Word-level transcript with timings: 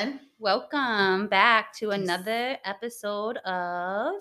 everyone. 0.00 0.20
Welcome 0.38 1.28
back 1.28 1.74
to 1.78 1.90
another 1.90 2.56
episode 2.64 3.36
of 3.38 4.14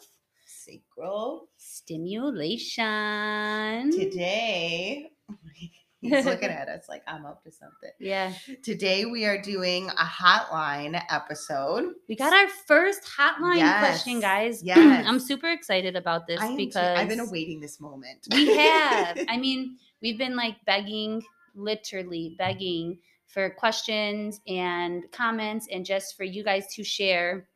Sacral. 0.46 1.48
Stimulation. 1.58 3.92
Today, 3.92 5.12
he's 6.02 6.26
looking 6.26 6.50
at 6.50 6.68
us 6.68 6.86
like 6.90 7.04
I'm 7.08 7.26
up 7.26 7.44
to 7.44 7.52
something. 7.52 7.92
Yeah, 8.00 8.34
Today, 8.64 9.06
we 9.06 9.26
are 9.26 9.42
doing 9.42 9.90
a 9.90 10.04
hotline 10.04 11.02
episode. 11.10 11.94
we 12.10 12.16
got 12.18 12.34
our 12.34 12.48
first 12.68 13.02
hotline 13.18 13.58
Yes, 13.58 13.80
question, 13.80 14.20
guys. 14.20 14.62
yes. 14.64 15.06
I'm 15.08 15.20
super 15.20 15.50
excited 15.50 15.96
about 15.96 16.28
this 16.28 16.42
am 16.42 16.50
too- 16.52 16.58
because 16.58 16.98
I've 17.00 17.08
been 17.10 17.22
awaiting 17.22 17.62
this 17.62 17.80
moment. 17.80 18.28
we 18.32 18.58
have. 18.58 19.18
I 19.30 19.38
mean, 19.38 19.78
we've 20.02 20.18
been 20.18 20.36
like 20.36 20.56
begging, 20.66 21.24
literally 21.56 22.36
begging 22.38 22.98
for 23.30 23.50
questions 23.52 24.42
and 24.48 25.04
comments 25.12 25.68
and 25.72 25.86
just 25.86 26.18
for 26.18 26.24
you 26.26 26.44
guys 26.44 26.66
to 26.76 26.84
share 26.84 27.48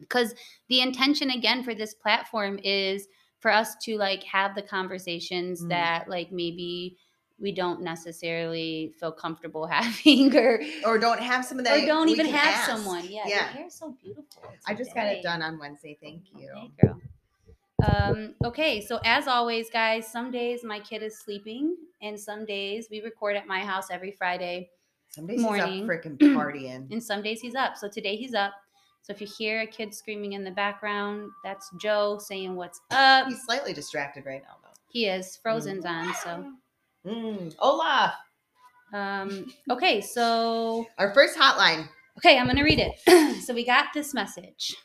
because 0.00 0.34
the 0.68 0.80
intention 0.80 1.30
again 1.30 1.62
for 1.62 1.74
this 1.74 1.94
platform 1.94 2.58
is 2.64 3.06
for 3.38 3.50
us 3.52 3.76
to 3.84 3.96
like 3.96 4.22
have 4.24 4.54
the 4.54 4.62
conversations 4.62 5.62
Mm. 5.62 5.68
that 5.68 6.08
like 6.08 6.32
maybe 6.32 6.96
we 7.38 7.52
don't 7.52 7.82
necessarily 7.82 8.92
feel 8.98 9.12
comfortable 9.12 9.66
having 9.78 10.34
or 10.36 10.60
or 10.84 10.98
don't 10.98 11.20
have 11.20 11.44
some 11.44 11.58
of 11.58 11.64
that 11.66 11.82
or 11.82 11.86
don't 11.86 12.08
even 12.08 12.26
have 12.26 12.54
ask. 12.54 12.66
someone. 12.70 13.04
Yeah, 13.08 13.22
Yeah. 13.26 13.34
your 13.36 13.44
hair's 13.62 13.74
so 13.74 13.96
beautiful. 14.02 14.42
I 14.66 14.74
just 14.74 14.94
got 14.94 15.06
it 15.06 15.22
done 15.22 15.40
on 15.42 15.58
Wednesday. 15.58 15.96
Thank 16.02 16.22
you. 16.36 16.50
Okay, 16.50 16.70
girl. 16.80 17.00
Um, 17.84 18.34
okay, 18.44 18.80
so 18.80 19.00
as 19.04 19.26
always, 19.26 19.68
guys, 19.70 20.06
some 20.10 20.30
days 20.30 20.62
my 20.62 20.78
kid 20.78 21.02
is 21.02 21.18
sleeping, 21.18 21.76
and 22.00 22.18
some 22.18 22.44
days 22.46 22.86
we 22.90 23.00
record 23.00 23.34
at 23.36 23.46
my 23.48 23.58
house 23.60 23.88
every 23.90 24.12
Friday, 24.12 24.70
Some 25.12 25.26
days 25.26 25.40
Morning. 25.40 25.66
he's 25.66 25.82
up 25.82 25.88
freaking 25.88 26.18
partying. 26.18 26.90
and 26.90 27.02
some 27.02 27.22
days 27.22 27.40
he's 27.40 27.54
up. 27.54 27.76
So 27.76 27.88
today 27.88 28.16
he's 28.16 28.34
up. 28.34 28.52
So 29.02 29.12
if 29.12 29.20
you 29.20 29.26
hear 29.26 29.60
a 29.62 29.66
kid 29.66 29.94
screaming 29.94 30.32
in 30.34 30.44
the 30.44 30.50
background, 30.50 31.30
that's 31.44 31.70
Joe 31.80 32.18
saying 32.18 32.54
what's 32.54 32.80
up. 32.90 33.26
He's 33.26 33.44
slightly 33.44 33.72
distracted 33.72 34.24
right 34.24 34.42
now, 34.42 34.56
though. 34.62 34.68
He 34.88 35.06
is. 35.06 35.38
Frozen's 35.42 35.84
on. 35.84 36.14
So 36.22 36.52
Mm, 37.06 37.52
Olaf, 37.58 38.14
um, 38.94 39.52
okay, 39.70 40.00
so 40.00 40.86
our 40.98 41.12
first 41.12 41.36
hotline. 41.36 41.88
Okay, 42.18 42.38
I'm 42.38 42.44
going 42.46 42.56
to 42.58 42.62
read 42.62 42.78
it. 42.78 43.42
so 43.42 43.52
we 43.52 43.64
got 43.64 43.86
this 43.92 44.14
message. 44.14 44.76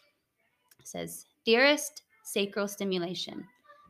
It 0.80 0.88
says, 0.88 1.25
Dearest 1.45 2.02
Sacral 2.23 2.67
Stimulation, 2.67 3.45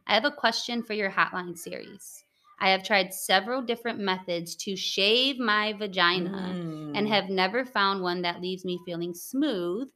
I 0.07 0.13
have 0.13 0.25
a 0.25 0.31
question 0.31 0.83
for 0.83 0.93
your 0.93 1.09
hotline 1.09 1.57
series. 1.57 2.23
I 2.59 2.69
have 2.69 2.83
tried 2.83 3.13
several 3.13 3.61
different 3.61 3.99
methods 3.99 4.55
to 4.57 4.75
shave 4.75 5.37
my 5.39 5.73
vagina 5.73 6.55
and 6.95 6.95
Mm. 6.95 7.09
have 7.09 7.29
never 7.29 7.63
found 7.65 8.01
one 8.01 8.21
that 8.23 8.41
leaves 8.41 8.65
me 8.65 8.79
feeling 8.85 9.13
smooth 9.13 9.89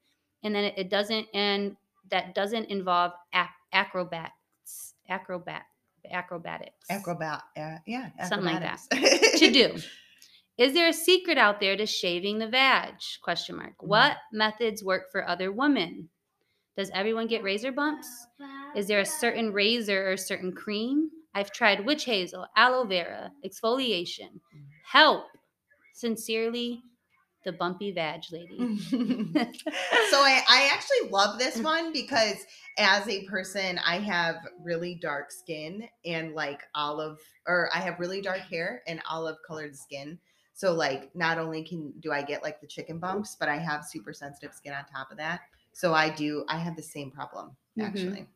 and 0.44 0.54
then 0.54 0.66
it, 0.66 0.74
it 0.78 0.90
doesn't 0.90 1.28
and 1.34 1.76
that 2.10 2.36
doesn't 2.36 2.66
involve 2.66 3.14
ac- 3.34 3.50
acrobats 3.74 4.94
acrobat 5.10 5.66
acrobatics 6.12 6.88
acrobat. 6.90 7.42
Uh, 7.58 7.78
yeah, 7.86 8.10
Something 8.28 8.46
like 8.46 8.62
that. 8.62 8.80
to 9.38 9.52
do. 9.52 9.76
Is 10.58 10.74
there 10.74 10.90
a 10.90 10.94
secret 10.94 11.38
out 11.38 11.60
there 11.60 11.76
to 11.78 11.86
shaving 11.88 12.38
the 12.38 12.48
vag? 12.48 12.96
Question 13.24 13.56
mark. 13.56 13.78
Mm. 13.80 13.88
What 13.88 14.18
methods 14.32 14.84
work 14.84 15.12
for 15.12 15.28
other 15.28 15.52
women? 15.52 16.10
Does 16.78 16.92
everyone 16.94 17.28
get 17.28 17.42
razor 17.44 17.72
bumps? 17.72 18.08
Is 18.76 18.88
there 18.88 19.00
a 19.00 19.06
certain 19.06 19.52
razor 19.54 20.12
or 20.12 20.18
certain 20.18 20.52
cream? 20.54 21.10
I've 21.34 21.52
tried 21.52 21.86
witch 21.86 22.06
hazel, 22.06 22.48
aloe 22.56 22.86
vera, 22.86 23.32
exfoliation. 23.46 24.32
Mm. 24.56 24.66
Help. 24.86 25.26
Sincerely, 25.94 26.82
the 27.46 27.52
bumpy 27.52 27.92
vag 27.92 28.22
lady. 28.32 28.58
so 30.10 30.18
I, 30.18 30.42
I 30.48 30.70
actually 30.74 31.10
love 31.10 31.40
this 31.40 31.58
one 31.64 31.92
because 31.92 32.46
as 32.78 33.08
a 33.08 33.26
person 33.26 33.80
i 33.86 33.98
have 33.98 34.36
really 34.64 34.96
dark 34.96 35.32
skin 35.32 35.88
and 36.06 36.34
like 36.34 36.62
olive 36.76 37.20
or 37.48 37.70
i 37.74 37.80
have 37.80 38.00
really 38.00 38.22
dark 38.22 38.40
hair 38.40 38.82
and 38.88 39.02
olive 39.10 39.38
colored 39.46 39.76
skin 39.76 40.18
so 40.54 40.74
like 40.74 41.14
not 41.16 41.38
only 41.38 41.64
can 41.64 41.92
do 42.00 42.12
i 42.12 42.22
get 42.22 42.44
like 42.44 42.62
the 42.62 42.68
chicken 42.68 42.98
bumps 43.00 43.36
but 43.40 43.50
i 43.50 43.58
have 43.58 43.84
super 43.86 44.14
sensitive 44.14 44.54
skin 44.54 44.74
on 44.74 44.86
top 44.86 45.12
of 45.12 45.18
that 45.18 45.42
so 45.74 45.94
i 45.94 46.10
do 46.10 46.46
i 46.48 46.58
have 46.58 46.76
the 46.76 46.82
same 46.82 47.12
problem 47.12 47.56
Mhm. 47.78 47.86
actually 47.88 48.28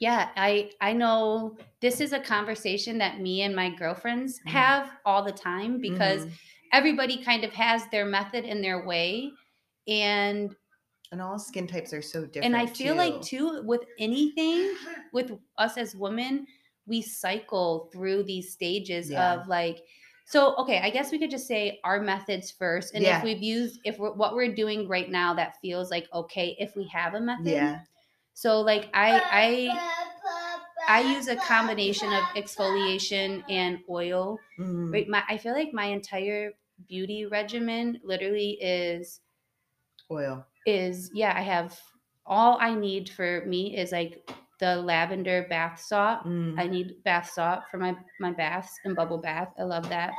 Yeah, 0.00 0.30
I 0.36 0.70
I 0.80 0.92
know 0.92 1.56
this 1.80 2.00
is 2.00 2.12
a 2.12 2.20
conversation 2.20 2.98
that 2.98 3.20
me 3.20 3.42
and 3.42 3.54
my 3.54 3.70
girlfriends 3.70 4.40
Mhm. 4.44 4.46
have 4.46 4.90
all 5.04 5.22
the 5.24 5.32
time 5.32 5.80
because 5.80 6.24
Mhm. 6.24 6.38
everybody 6.72 7.22
kind 7.22 7.42
of 7.44 7.52
has 7.52 7.86
their 7.88 8.04
method 8.06 8.44
and 8.44 8.62
their 8.62 8.86
way 8.86 9.32
and 9.88 10.54
and 11.12 11.22
all 11.22 11.38
skin 11.38 11.66
types 11.66 11.92
are 11.92 12.02
so 12.02 12.26
different 12.26 12.42
and 12.42 12.56
I 12.56 12.66
feel 12.66 12.96
like 12.96 13.20
too. 13.20 13.22
too 13.22 13.62
with 13.64 13.82
anything 13.98 14.74
with 15.12 15.32
us 15.56 15.76
as 15.76 15.96
women, 15.96 16.46
we 16.86 17.02
cycle 17.02 17.90
through 17.92 18.22
these 18.24 18.52
stages 18.52 19.10
Yeah. 19.10 19.16
of 19.16 19.46
like 19.48 19.84
so 20.24 20.54
okay, 20.56 20.78
I 20.80 20.90
guess 20.90 21.10
we 21.10 21.18
could 21.18 21.30
just 21.30 21.46
say 21.48 21.80
our 21.84 22.00
methods 22.00 22.50
first 22.50 22.94
and 22.94 23.04
Yeah. 23.04 23.18
if 23.18 23.22
we've 23.22 23.42
used 23.42 23.80
if 23.84 23.98
we're, 23.98 24.12
what 24.12 24.34
we're 24.34 24.54
doing 24.54 24.86
right 24.88 25.10
now 25.10 25.34
that 25.34 25.56
feels 25.60 25.90
like 25.90 26.06
okay 26.12 26.56
if 26.58 26.76
we 26.76 26.86
have 26.88 27.14
a 27.14 27.20
method. 27.20 27.44
yeah 27.44 27.84
So 28.38 28.60
like 28.60 28.88
I 28.94 29.18
I 29.34 29.50
I 30.86 31.00
use 31.00 31.26
a 31.26 31.34
combination 31.34 32.12
of 32.12 32.22
exfoliation 32.36 33.42
and 33.50 33.80
oil. 33.90 34.38
Mhm. 34.60 34.92
Right, 34.92 35.08
my 35.08 35.24
I 35.28 35.38
feel 35.38 35.54
like 35.54 35.72
my 35.74 35.86
entire 35.86 36.52
beauty 36.86 37.26
regimen 37.26 37.98
literally 38.04 38.50
is 38.62 39.18
oil 40.08 40.46
is 40.66 41.10
yeah, 41.12 41.34
I 41.36 41.42
have 41.42 41.76
all 42.26 42.58
I 42.60 42.76
need 42.76 43.10
for 43.10 43.42
me 43.44 43.76
is 43.76 43.90
like 43.90 44.22
the 44.60 44.76
lavender 44.76 45.46
bath 45.50 45.80
salt. 45.80 46.22
Mm. 46.22 46.60
I 46.60 46.68
need 46.68 47.02
bath 47.02 47.30
salt 47.34 47.62
for 47.72 47.78
my 47.78 47.96
my 48.20 48.30
baths 48.30 48.70
and 48.84 48.94
bubble 48.94 49.18
bath. 49.18 49.50
I 49.58 49.64
love 49.64 49.88
that. 49.88 50.14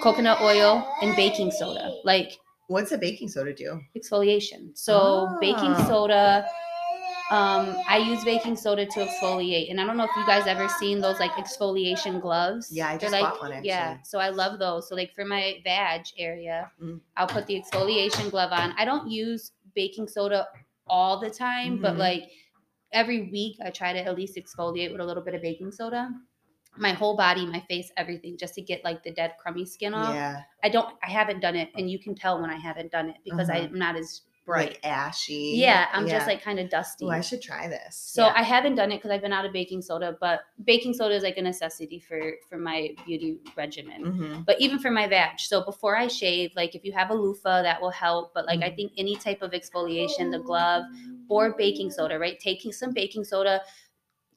Coconut 0.00 0.40
oil 0.40 0.88
and 1.02 1.14
baking 1.16 1.50
soda, 1.50 1.92
like 2.02 2.32
what's 2.68 2.92
a 2.92 2.98
baking 2.98 3.28
soda 3.28 3.52
do 3.52 3.78
exfoliation. 3.94 4.72
So 4.72 5.36
baking 5.38 5.76
Ah. 5.76 5.86
soda 5.86 6.48
um 7.30 7.76
I 7.88 7.98
use 7.98 8.22
baking 8.24 8.56
soda 8.56 8.86
to 8.86 9.00
exfoliate. 9.04 9.70
And 9.70 9.80
I 9.80 9.84
don't 9.86 9.96
know 9.96 10.04
if 10.04 10.16
you 10.16 10.26
guys 10.26 10.46
ever 10.46 10.68
seen 10.68 11.00
those 11.00 11.18
like 11.18 11.32
exfoliation 11.32 12.20
gloves. 12.20 12.70
Yeah, 12.72 12.86
I 12.86 12.90
They're 12.92 13.00
just 13.00 13.12
like 13.12 13.22
bought 13.22 13.40
one, 13.40 13.64
yeah, 13.64 13.98
so 14.02 14.18
I 14.18 14.28
love 14.30 14.58
those. 14.58 14.88
So 14.88 14.94
like 14.94 15.12
for 15.14 15.24
my 15.24 15.60
vag 15.64 16.06
area, 16.18 16.70
Mm. 16.82 17.00
I'll 17.16 17.26
put 17.26 17.46
the 17.46 17.60
exfoliation 17.60 18.30
glove 18.30 18.52
on. 18.52 18.74
I 18.78 18.84
don't 18.84 19.10
use 19.10 19.52
baking 19.74 20.08
soda 20.08 20.46
all 20.86 21.18
the 21.18 21.30
time, 21.30 21.78
but 21.82 21.94
Mhm. 21.94 21.98
like 21.98 22.30
every 22.92 23.22
week 23.30 23.56
I 23.64 23.70
try 23.70 23.92
to 23.92 23.98
at 24.00 24.14
least 24.16 24.36
exfoliate 24.36 24.92
with 24.92 25.00
a 25.00 25.04
little 25.04 25.22
bit 25.24 25.34
of 25.34 25.42
baking 25.42 25.72
soda. 25.72 26.10
My 26.76 26.92
whole 26.92 27.16
body, 27.16 27.46
my 27.46 27.60
face, 27.60 27.90
everything, 27.96 28.36
just 28.36 28.54
to 28.54 28.62
get 28.62 28.84
like 28.84 29.02
the 29.02 29.10
dead 29.10 29.34
crummy 29.38 29.64
skin 29.64 29.94
off. 29.94 30.14
yeah 30.14 30.42
I 30.62 30.68
don't 30.68 30.94
I 31.02 31.10
haven't 31.10 31.40
done 31.40 31.56
it, 31.56 31.70
and 31.76 31.90
you 31.90 31.98
can 31.98 32.14
tell 32.14 32.40
when 32.40 32.50
I 32.50 32.56
haven't 32.56 32.92
done 32.92 33.08
it 33.08 33.16
because 33.24 33.48
Uh-huh. 33.50 33.60
I'm 33.66 33.78
not 33.78 33.96
as 33.96 34.22
bright. 34.46 34.68
like 34.68 34.80
ashy 34.84 35.52
yeah, 35.56 35.88
I'm 35.92 36.06
just 36.08 36.26
like 36.26 36.40
kind 36.42 36.58
of 36.58 36.70
dusty. 36.70 37.04
oh 37.04 37.10
i 37.10 37.20
should 37.20 37.42
try 37.42 37.66
this 37.68 37.96
So 37.96 38.22
Yeah. 38.26 38.32
I 38.34 38.42
haven't 38.42 38.76
done 38.76 38.90
it 38.92 38.98
because 38.98 39.10
I've 39.10 39.20
been 39.20 39.32
out 39.32 39.44
of 39.44 39.52
baking 39.52 39.82
soda, 39.82 40.16
but 40.20 40.40
baking 40.64 40.94
soda 40.94 41.14
is 41.14 41.22
like 41.22 41.36
a 41.36 41.42
necessity 41.42 41.98
for 41.98 42.20
for 42.48 42.56
my 42.56 42.78
beauty 43.04 43.30
regimen. 43.56 44.00
Mhm. 44.04 44.46
But 44.46 44.56
even 44.60 44.78
for 44.78 44.90
my 44.90 45.06
vag, 45.08 45.38
so 45.40 45.56
before 45.64 45.94
I 45.96 46.06
shave, 46.06 46.52
like 46.56 46.74
if 46.78 46.82
you 46.86 46.92
have 46.92 47.10
a 47.10 47.14
loofah, 47.14 47.62
that 47.68 47.80
will 47.82 47.90
help. 48.06 48.32
But 48.34 48.46
like 48.46 48.62
I 48.62 48.70
Mhm. 48.70 48.76
think 48.76 48.92
any 48.96 49.16
type 49.16 49.42
of 49.42 49.50
exfoliation, 49.58 50.30
the 50.30 50.38
glove 50.50 50.84
or 51.28 51.42
baking 51.64 51.90
soda, 51.90 52.16
right? 52.18 52.38
Taking 52.38 52.72
some 52.72 52.92
baking 52.92 53.24
soda 53.24 53.60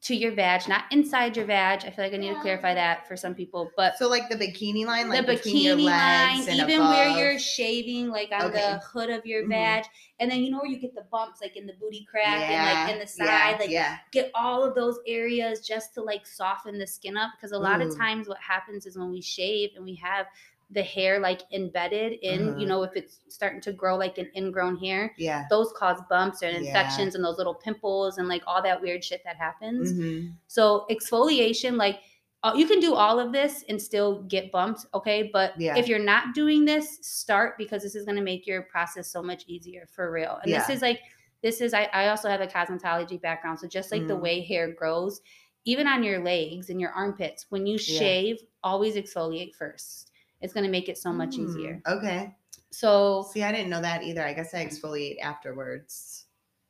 to 0.02 0.14
your 0.14 0.32
vag, 0.32 0.66
not 0.66 0.84
inside 0.90 1.36
your 1.36 1.44
vag. 1.44 1.84
I 1.84 1.90
feel 1.90 2.06
like 2.06 2.14
I 2.14 2.16
need 2.16 2.32
to 2.32 2.40
clarify 2.40 2.72
that 2.72 3.06
for 3.06 3.16
some 3.16 3.34
people, 3.34 3.70
but 3.76 3.98
So 3.98 4.08
like 4.08 4.30
the 4.30 4.34
bikini 4.34 4.86
line, 4.86 5.10
like 5.10 5.26
the 5.26 5.34
bikini 5.34 5.76
legs 5.84 6.48
line, 6.48 6.58
even 6.58 6.88
where 6.88 7.08
you're 7.08 7.38
shaving, 7.38 8.08
like 8.08 8.30
on 8.32 8.46
Okay. 8.46 8.72
the 8.72 8.78
hood 8.78 9.10
of 9.10 9.26
your 9.26 9.44
Mhm. 9.44 9.50
vag, 9.50 9.84
and 10.18 10.30
then 10.30 10.42
you 10.42 10.50
know 10.50 10.58
where 10.58 10.70
you 10.70 10.78
get 10.78 10.94
the 10.94 11.02
bumps, 11.12 11.42
like 11.42 11.56
in 11.56 11.66
the 11.66 11.74
booty 11.74 12.06
crack 12.10 12.48
and 12.48 12.64
like 12.86 12.94
in 12.94 12.98
the 12.98 13.06
side, 13.06 13.26
yeah, 13.26 13.56
like 13.60 13.70
yeah. 13.70 13.98
get 14.10 14.30
all 14.34 14.64
of 14.64 14.74
those 14.74 14.98
areas 15.06 15.60
just 15.60 15.92
to 15.94 16.02
like 16.02 16.26
soften 16.26 16.78
the 16.78 16.86
skin 16.86 17.18
up. 17.18 17.32
Because 17.36 17.52
a 17.52 17.58
lot 17.58 17.82
of 17.82 17.94
times, 17.94 18.26
what 18.26 18.38
happens 18.38 18.86
is 18.86 18.96
when 18.96 19.10
we 19.10 19.20
shave 19.20 19.72
and 19.76 19.84
we 19.84 19.94
have 19.96 20.26
the 20.72 20.82
hair 20.82 21.18
like 21.18 21.42
embedded 21.52 22.12
in, 22.22 22.48
Uh-huh. 22.50 22.58
you 22.60 22.66
know, 22.66 22.82
if 22.84 22.94
it's 22.94 23.20
starting 23.28 23.60
to 23.62 23.72
grow 23.72 23.96
like 23.96 24.18
an 24.18 24.30
ingrown 24.36 24.76
hair, 24.76 25.12
yeah. 25.18 25.46
those 25.50 25.72
cause 25.76 26.00
bumps 26.08 26.42
and 26.42 26.52
Yeah. 26.52 26.60
infections 26.60 27.14
and 27.14 27.24
those 27.24 27.38
little 27.38 27.54
pimples 27.54 28.18
and 28.18 28.28
like 28.28 28.42
all 28.46 28.62
that 28.62 28.80
weird 28.80 29.02
shit 29.04 29.22
that 29.24 29.36
happens. 29.36 29.92
Mhm. 29.92 30.34
So 30.46 30.86
exfoliation, 30.90 31.76
like 31.76 32.00
uh, 32.42 32.54
you 32.56 32.66
can 32.66 32.80
do 32.80 32.94
all 32.94 33.18
of 33.20 33.32
this 33.32 33.64
and 33.68 33.80
still 33.82 34.22
get 34.22 34.50
bumped, 34.50 34.86
okay? 34.94 35.28
But 35.30 35.60
Yeah. 35.60 35.76
if 35.76 35.88
you're 35.88 35.98
not 35.98 36.32
doing 36.34 36.64
this, 36.64 36.98
start 37.02 37.58
because 37.58 37.82
this 37.82 37.94
is 37.94 38.06
going 38.06 38.16
to 38.16 38.22
make 38.22 38.46
your 38.46 38.62
process 38.62 39.10
so 39.12 39.22
much 39.22 39.44
easier 39.46 39.86
for 39.86 40.10
real. 40.10 40.38
And 40.42 40.50
this 40.50 40.70
is 40.70 40.80
like 40.80 41.00
this 41.42 41.60
is 41.60 41.74
I, 41.74 41.84
I 41.92 42.08
also 42.08 42.28
have 42.30 42.40
a 42.40 42.46
cosmetology 42.46 43.20
background, 43.20 43.58
so 43.60 43.66
just 43.66 43.90
like 43.92 44.06
the 44.06 44.14
Mhm. 44.16 44.20
way 44.22 44.40
hair 44.42 44.72
grows, 44.72 45.20
even 45.64 45.86
on 45.86 46.02
your 46.02 46.20
legs 46.22 46.70
and 46.70 46.80
your 46.80 46.92
armpits, 46.92 47.46
when 47.50 47.66
you 47.66 47.74
Yeah. 47.78 47.98
shave, 47.98 48.42
always 48.62 48.94
exfoliate 48.94 49.54
first. 49.54 50.09
It's 50.40 50.52
going 50.52 50.64
to 50.64 50.70
make 50.70 50.88
it 50.88 50.98
so 50.98 51.12
much 51.12 51.36
Mm, 51.36 51.48
easier. 51.48 51.82
Okay. 51.86 52.34
So, 52.70 53.28
See, 53.32 53.42
I 53.42 53.52
didn't 53.52 53.68
know 53.70 53.82
that 53.82 54.02
either. 54.02 54.22
I 54.24 54.32
guess 54.32 54.54
I 54.54 54.64
exfoliate 54.64 55.20
afterwards. 55.20 56.26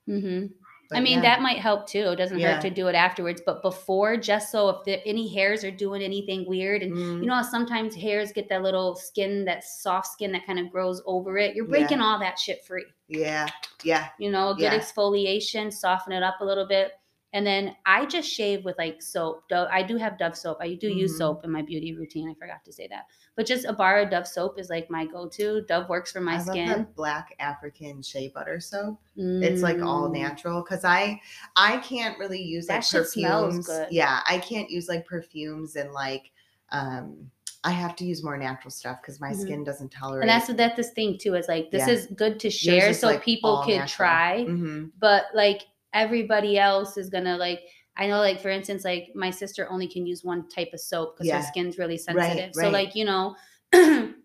Mm-hmm. 0.08 0.46
But 0.88 0.98
I 0.98 1.00
mean, 1.02 1.18
yeah. 1.18 1.36
that 1.36 1.40
might 1.42 1.58
help 1.58 1.86
too. 1.86 2.00
It 2.08 2.16
doesn't 2.16 2.38
Yeah. 2.40 2.54
hurt 2.54 2.62
to 2.62 2.70
do 2.70 2.88
it 2.88 2.96
afterwards, 2.96 3.40
but 3.46 3.62
before, 3.62 4.16
just 4.16 4.50
so 4.50 4.68
if 4.70 4.84
there, 4.84 4.98
any 5.06 5.32
hairs 5.32 5.62
are 5.62 5.70
doing 5.70 6.02
anything 6.02 6.44
weird, 6.48 6.82
and 6.82 6.92
Mm, 6.92 7.20
you 7.20 7.26
know 7.26 7.40
sometimes 7.42 7.94
hairs 7.94 8.32
get 8.32 8.48
that 8.48 8.62
little 8.62 8.96
skin, 8.96 9.44
that 9.44 9.62
soft 9.62 10.08
skin 10.08 10.32
that 10.32 10.44
kind 10.46 10.58
of 10.58 10.68
grows 10.72 11.00
over 11.06 11.38
it. 11.38 11.54
You're 11.54 11.66
breaking 11.66 12.00
all 12.00 12.18
that 12.18 12.40
shit 12.40 12.64
free. 12.64 12.86
yeah, 13.06 13.46
yeah. 13.84 14.08
You 14.18 14.32
know, 14.32 14.52
good 14.54 14.64
Yeah. 14.72 14.78
exfoliation, 14.80 15.72
soften 15.72 16.12
it 16.12 16.24
up 16.24 16.40
a 16.40 16.44
little 16.44 16.66
bit. 16.66 16.92
And 17.32 17.46
then 17.46 17.76
I 17.86 18.06
just 18.06 18.28
shave 18.28 18.64
with 18.64 18.76
like 18.76 19.00
soap. 19.00 19.48
Dove, 19.48 19.68
I 19.70 19.82
do 19.82 19.96
have 19.96 20.18
Dove 20.18 20.36
soap. 20.36 20.58
I 20.60 20.74
do 20.74 20.88
use 20.88 21.14
Mhm. 21.14 21.18
soap 21.18 21.44
in 21.44 21.50
my 21.50 21.62
beauty 21.62 21.94
routine. 21.94 22.28
I 22.28 22.34
forgot 22.34 22.64
to 22.64 22.72
say 22.72 22.88
that. 22.88 23.06
But 23.36 23.46
just 23.46 23.64
a 23.64 23.72
bar 23.72 24.00
of 24.00 24.10
Dove 24.10 24.26
soap 24.26 24.58
is 24.58 24.68
like 24.68 24.90
my 24.90 25.06
go-to. 25.06 25.62
Dove 25.68 25.88
works 25.88 26.10
for 26.10 26.20
my 26.20 26.36
I 26.36 26.38
skin. 26.42 26.88
black 26.96 27.34
African 27.38 28.02
shea 28.02 28.28
butter 28.28 28.58
soap. 28.58 29.00
It's 29.16 29.62
like 29.62 29.80
all 29.80 30.08
Mm. 30.08 30.14
natural 30.14 30.62
because 30.62 30.84
I 30.84 31.20
I 31.56 31.78
can't 31.78 32.18
really 32.18 32.42
use 32.42 32.66
That 32.66 32.76
like 32.76 32.90
perfumes. 32.90 33.70
Yeah, 33.90 34.20
I 34.26 34.38
can't 34.38 34.68
use 34.68 34.88
like 34.88 35.06
perfumes 35.06 35.76
and 35.76 35.92
like 35.92 36.32
um 36.72 37.30
I 37.62 37.70
have 37.70 37.94
to 37.96 38.04
use 38.04 38.24
more 38.24 38.38
natural 38.38 38.70
stuff 38.70 39.00
because 39.02 39.20
my 39.20 39.30
Mhm. 39.30 39.36
skin 39.36 39.64
doesn't 39.64 39.90
tolerate. 39.92 40.22
And 40.22 40.30
that's 40.30 40.48
what 40.48 40.56
that's 40.56 40.76
this 40.76 40.90
thing 40.92 41.18
too. 41.18 41.34
Is 41.34 41.46
like 41.46 41.70
this 41.70 41.86
Yeah. 41.86 41.94
is 41.94 42.06
good 42.16 42.40
to 42.40 42.50
share 42.50 42.92
so 42.92 43.08
like, 43.08 43.22
people 43.22 43.62
can 43.64 43.78
natural. 43.78 44.08
try. 44.08 44.44
hmm 44.44 44.84
But 44.98 45.26
like 45.34 45.62
everybody 45.92 46.58
else 46.58 46.96
is 46.96 47.10
gonna 47.10 47.36
like 47.36 47.60
I 47.96 48.06
know 48.06 48.18
like 48.18 48.40
for 48.40 48.48
instance, 48.50 48.84
like 48.84 49.08
my 49.14 49.30
sister 49.30 49.68
only 49.70 49.86
can 49.88 50.06
use 50.06 50.24
one 50.24 50.48
type 50.48 50.70
of 50.72 50.80
soap 50.80 51.16
because 51.16 51.26
Yeah. 51.26 51.38
her 51.38 51.42
skin's 51.42 51.76
really 51.78 51.94
Right, 51.94 52.26
sensitive. 52.28 52.54
So 52.54 52.62
right. 52.62 52.72
like, 52.72 52.94
you 52.94 53.04
know, 53.04 53.36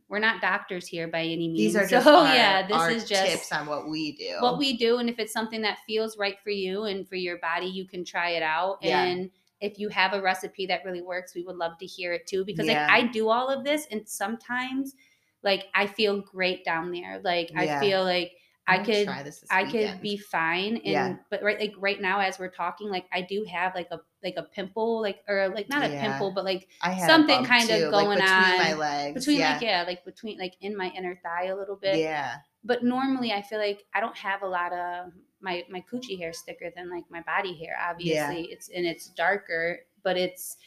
we're 0.07 0.19
not 0.19 0.39
doctors 0.41 0.87
here 0.87 1.07
by 1.07 1.21
any 1.21 1.47
means. 1.49 1.57
These 1.57 1.75
are 1.75 1.87
just 1.87 2.05
so 2.05 2.19
our, 2.25 2.33
yeah, 2.33 2.67
this 2.67 3.03
is 3.03 3.09
just 3.09 3.25
tips 3.31 3.51
on 3.51 3.65
what 3.65 3.89
we 3.89 4.15
do. 4.15 4.37
what 4.39 4.57
we 4.57 4.77
do 4.77 4.97
and 4.99 5.09
if 5.09 5.19
it's 5.19 5.33
something 5.33 5.61
that 5.61 5.79
feels 5.87 6.17
right 6.17 6.37
for 6.43 6.51
you 6.51 6.83
and 6.83 7.07
for 7.09 7.15
your 7.15 7.37
body 7.39 7.65
you 7.65 7.85
can 7.87 8.05
try 8.05 8.29
it 8.31 8.43
out 8.43 8.77
Yeah. 8.81 9.03
and 9.03 9.29
if 9.61 9.79
you 9.79 9.89
have 9.89 10.13
a 10.13 10.21
recipe 10.21 10.65
that 10.67 10.85
really 10.85 11.01
works 11.01 11.33
we 11.35 11.43
would 11.43 11.55
love 11.57 11.77
to 11.79 11.85
hear 11.85 12.13
it 12.13 12.27
too 12.27 12.43
because 12.45 12.67
Yeah. 12.67 12.87
like 12.87 12.89
i 12.91 13.07
do 13.07 13.29
all 13.29 13.49
of 13.49 13.63
this 13.63 13.87
and 13.91 14.07
sometimes 14.07 14.95
like 15.43 15.65
i 15.73 15.85
feel 15.87 16.21
great 16.21 16.63
down 16.65 16.91
there 16.91 17.19
like 17.23 17.51
i 17.55 17.65
feel 17.79 18.03
like 18.03 18.31
i 18.67 18.77
could 18.77 19.05
try 19.05 19.21
this 19.23 19.39
this 19.39 19.49
i 19.51 19.63
could 19.63 20.01
be 20.01 20.17
fine 20.17 20.77
and 20.77 20.85
Yeah. 20.85 21.15
but 21.29 21.43
right 21.43 21.59
like 21.59 21.73
right 21.77 22.01
now 22.01 22.19
as 22.19 22.39
we're 22.39 22.49
talking 22.49 22.89
like 22.89 23.05
i 23.13 23.21
do 23.21 23.45
have 23.51 23.75
like 23.75 23.87
a 23.91 23.99
like 24.23 24.35
a 24.37 24.43
pimple 24.43 25.01
like 25.01 25.19
or 25.27 25.49
like 25.49 25.69
not 25.69 25.83
a 25.83 25.89
Yeah. 25.89 26.01
pimple 26.01 26.31
but 26.31 26.43
like 26.45 26.67
I 26.81 26.97
something 27.05 27.45
kind 27.45 27.69
of 27.69 27.77
too, 27.77 27.89
like, 27.89 28.05
going 28.05 28.17
between 28.19 28.57
my 28.57 28.71
on 28.73 28.79
legs. 28.79 29.19
between 29.19 29.39
yeah. 29.39 29.53
like 29.53 29.61
yeah 29.61 29.83
like 29.85 30.03
between 30.05 30.39
like 30.39 30.55
in 30.61 30.75
my 30.75 30.89
inner 30.97 31.19
thigh 31.23 31.45
a 31.45 31.55
little 31.55 31.75
bit 31.75 31.97
yeah. 31.97 32.37
but 32.63 32.83
normally 32.83 33.31
I 33.31 33.41
feel 33.41 33.59
like 33.59 33.85
I 33.93 33.99
don't 33.99 34.17
have 34.17 34.41
a 34.41 34.47
lot 34.47 34.73
of 34.73 35.11
my 35.41 35.63
my 35.69 35.83
coochie 35.91 36.17
hair 36.17 36.31
is 36.31 36.41
thicker 36.41 36.71
than 36.75 36.89
like 36.89 37.03
my 37.09 37.21
body 37.21 37.53
hair. 37.55 37.77
Obviously, 37.89 38.45
it's 38.51 38.69
and 38.75 38.85
it's 38.85 39.09
darker, 39.09 39.79
but 40.03 40.17
it's 40.17 40.57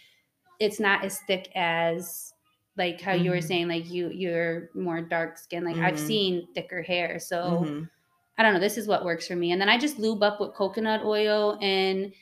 it's 0.61 0.79
not 0.81 1.05
as 1.05 1.19
thick 1.21 1.51
as 1.57 2.33
like 2.79 3.01
how 3.01 3.13
you 3.13 3.31
were 3.31 3.39
Mhm. 3.39 3.45
saying 3.49 3.69
like 3.69 3.91
you 3.91 4.11
you're 4.11 4.71
more 4.75 5.01
dark 5.03 5.37
skin. 5.37 5.65
Like 5.65 5.77
I've 5.77 5.95
Mhm. 5.97 6.07
seen 6.07 6.49
thicker 6.55 6.81
hair, 6.83 7.19
so 7.19 7.65
Mhm. 7.67 7.91
I 8.39 8.43
don't 8.43 8.55
know. 8.55 8.61
This 8.61 8.79
is 8.79 8.87
what 8.87 9.05
works 9.05 9.27
for 9.27 9.35
me, 9.37 9.51
and 9.53 9.61
then 9.61 9.69
I 9.69 9.77
just 9.77 9.99
lube 9.99 10.23
up 10.23 10.41
with 10.41 10.55
coconut 10.55 11.05
oil 11.05 11.59
and. 11.61 12.13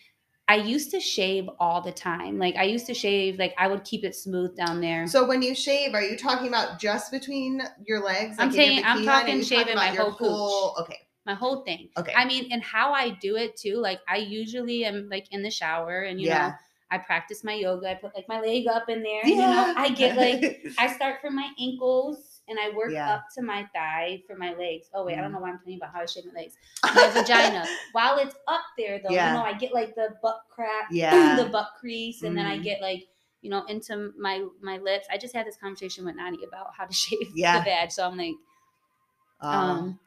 I 0.49 0.55
used 0.55 0.93
to 0.93 1.01
shave 1.01 1.51
all 1.59 1.81
the 1.81 1.91
time. 1.91 2.39
Like 2.39 2.55
I 2.55 2.63
used 2.63 2.87
to 2.87 2.95
shave, 2.95 3.37
like 3.37 3.53
I 3.59 3.67
would 3.67 3.83
keep 3.83 4.05
it 4.05 4.15
smooth 4.15 4.57
down 4.57 4.81
there. 4.81 5.05
So 5.09 5.27
when 5.27 5.43
you 5.43 5.57
shave, 5.57 5.93
are 5.93 6.01
you 6.05 6.17
talking 6.17 6.47
about 6.47 6.79
just 6.79 7.11
between 7.11 7.61
your 7.85 7.99
legs? 8.05 8.37
I'm 8.39 8.51
like 8.51 8.57
your 8.57 8.65
saying- 8.65 8.85
I'm 8.85 8.99
bikini 8.99 9.07
line, 9.07 9.17
or 9.17 9.21
talking 9.23 9.43
shaving 9.43 9.75
my 9.75 9.89
about 9.89 10.13
whole 10.21 10.73
cooch. 10.77 10.83
Okay. 10.85 10.99
my 11.27 11.35
whole 11.35 11.63
thing. 11.65 11.89
Okay. 11.99 12.13
I 12.15 12.25
mean, 12.27 12.47
and 12.53 12.63
how 12.63 12.93
I 12.93 13.11
do 13.21 13.35
it 13.35 13.57
too. 13.57 13.79
Like 13.79 13.99
I 14.09 14.19
usually 14.19 14.85
am 14.85 15.09
like 15.11 15.27
in 15.33 15.43
the 15.43 15.51
shower 15.51 16.03
and 16.03 16.21
you 16.21 16.29
know, 16.29 16.35
Yeah. 16.37 16.53
I 16.91 16.99
practice 16.99 17.43
my 17.45 17.55
yoga. 17.55 17.91
I 17.91 17.95
put 17.95 18.15
like 18.15 18.29
my 18.29 18.41
leg 18.41 18.67
up 18.69 18.89
in 18.89 19.03
there. 19.03 19.27
You 19.27 19.37
know, 19.39 19.75
I 19.77 19.91
get 19.91 20.17
like 20.17 20.63
I 20.79 20.93
start 20.93 21.21
from 21.21 21.35
my 21.35 21.51
ankles 21.59 22.43
and 22.49 22.59
I 22.61 22.71
work 22.77 22.93
Yeah. 22.93 23.13
up 23.13 23.25
to 23.37 23.43
my 23.43 23.69
thigh 23.75 24.23
for 24.27 24.37
my 24.37 24.55
legs. 24.55 24.89
Oh 24.95 25.05
wait, 25.05 25.15
I 25.19 25.21
don't 25.21 25.31
Mhm. 25.31 25.35
know 25.35 25.41
why 25.41 25.51
I'm 25.51 25.59
telling 25.59 25.73
you 25.73 25.79
about 25.79 25.93
how 25.95 26.01
I 26.03 26.07
shave 26.07 26.25
my 26.27 26.41
legs. 26.41 26.57
My 26.95 27.11
vagina. 27.13 27.67
While 27.93 28.19
it's 28.19 28.37
up 28.47 28.63
there 28.79 29.01
though, 29.03 29.11
Yeah. 29.11 29.29
you 29.29 29.35
know, 29.35 29.43
I 29.43 29.55
get 29.55 29.75
like 29.75 29.95
the 29.97 30.17
butt 30.23 30.43
crack, 30.49 30.89
Yeah. 30.91 31.35
the 31.37 31.49
butt 31.51 31.71
crease, 31.81 32.23
and 32.23 32.37
then 32.37 32.47
I 32.47 32.59
Mhm. 32.59 32.63
get 32.63 32.81
like 32.81 33.09
you 33.43 33.51
know 33.51 33.65
into 33.67 34.13
my 34.19 34.47
my 34.61 34.79
lips. 34.79 35.07
I 35.11 35.19
just 35.19 35.35
had 35.35 35.47
this 35.47 35.57
conversation 35.57 36.05
with 36.05 36.15
Nani 36.17 36.39
about 36.45 36.69
how 36.77 36.85
to 36.87 36.93
shave 37.05 37.33
Yeah. 37.35 37.59
the 37.59 37.65
vag, 37.65 37.91
so 37.91 38.07
I'm 38.07 38.17
like, 38.17 38.35
Um, 39.41 39.53
um, 39.53 40.01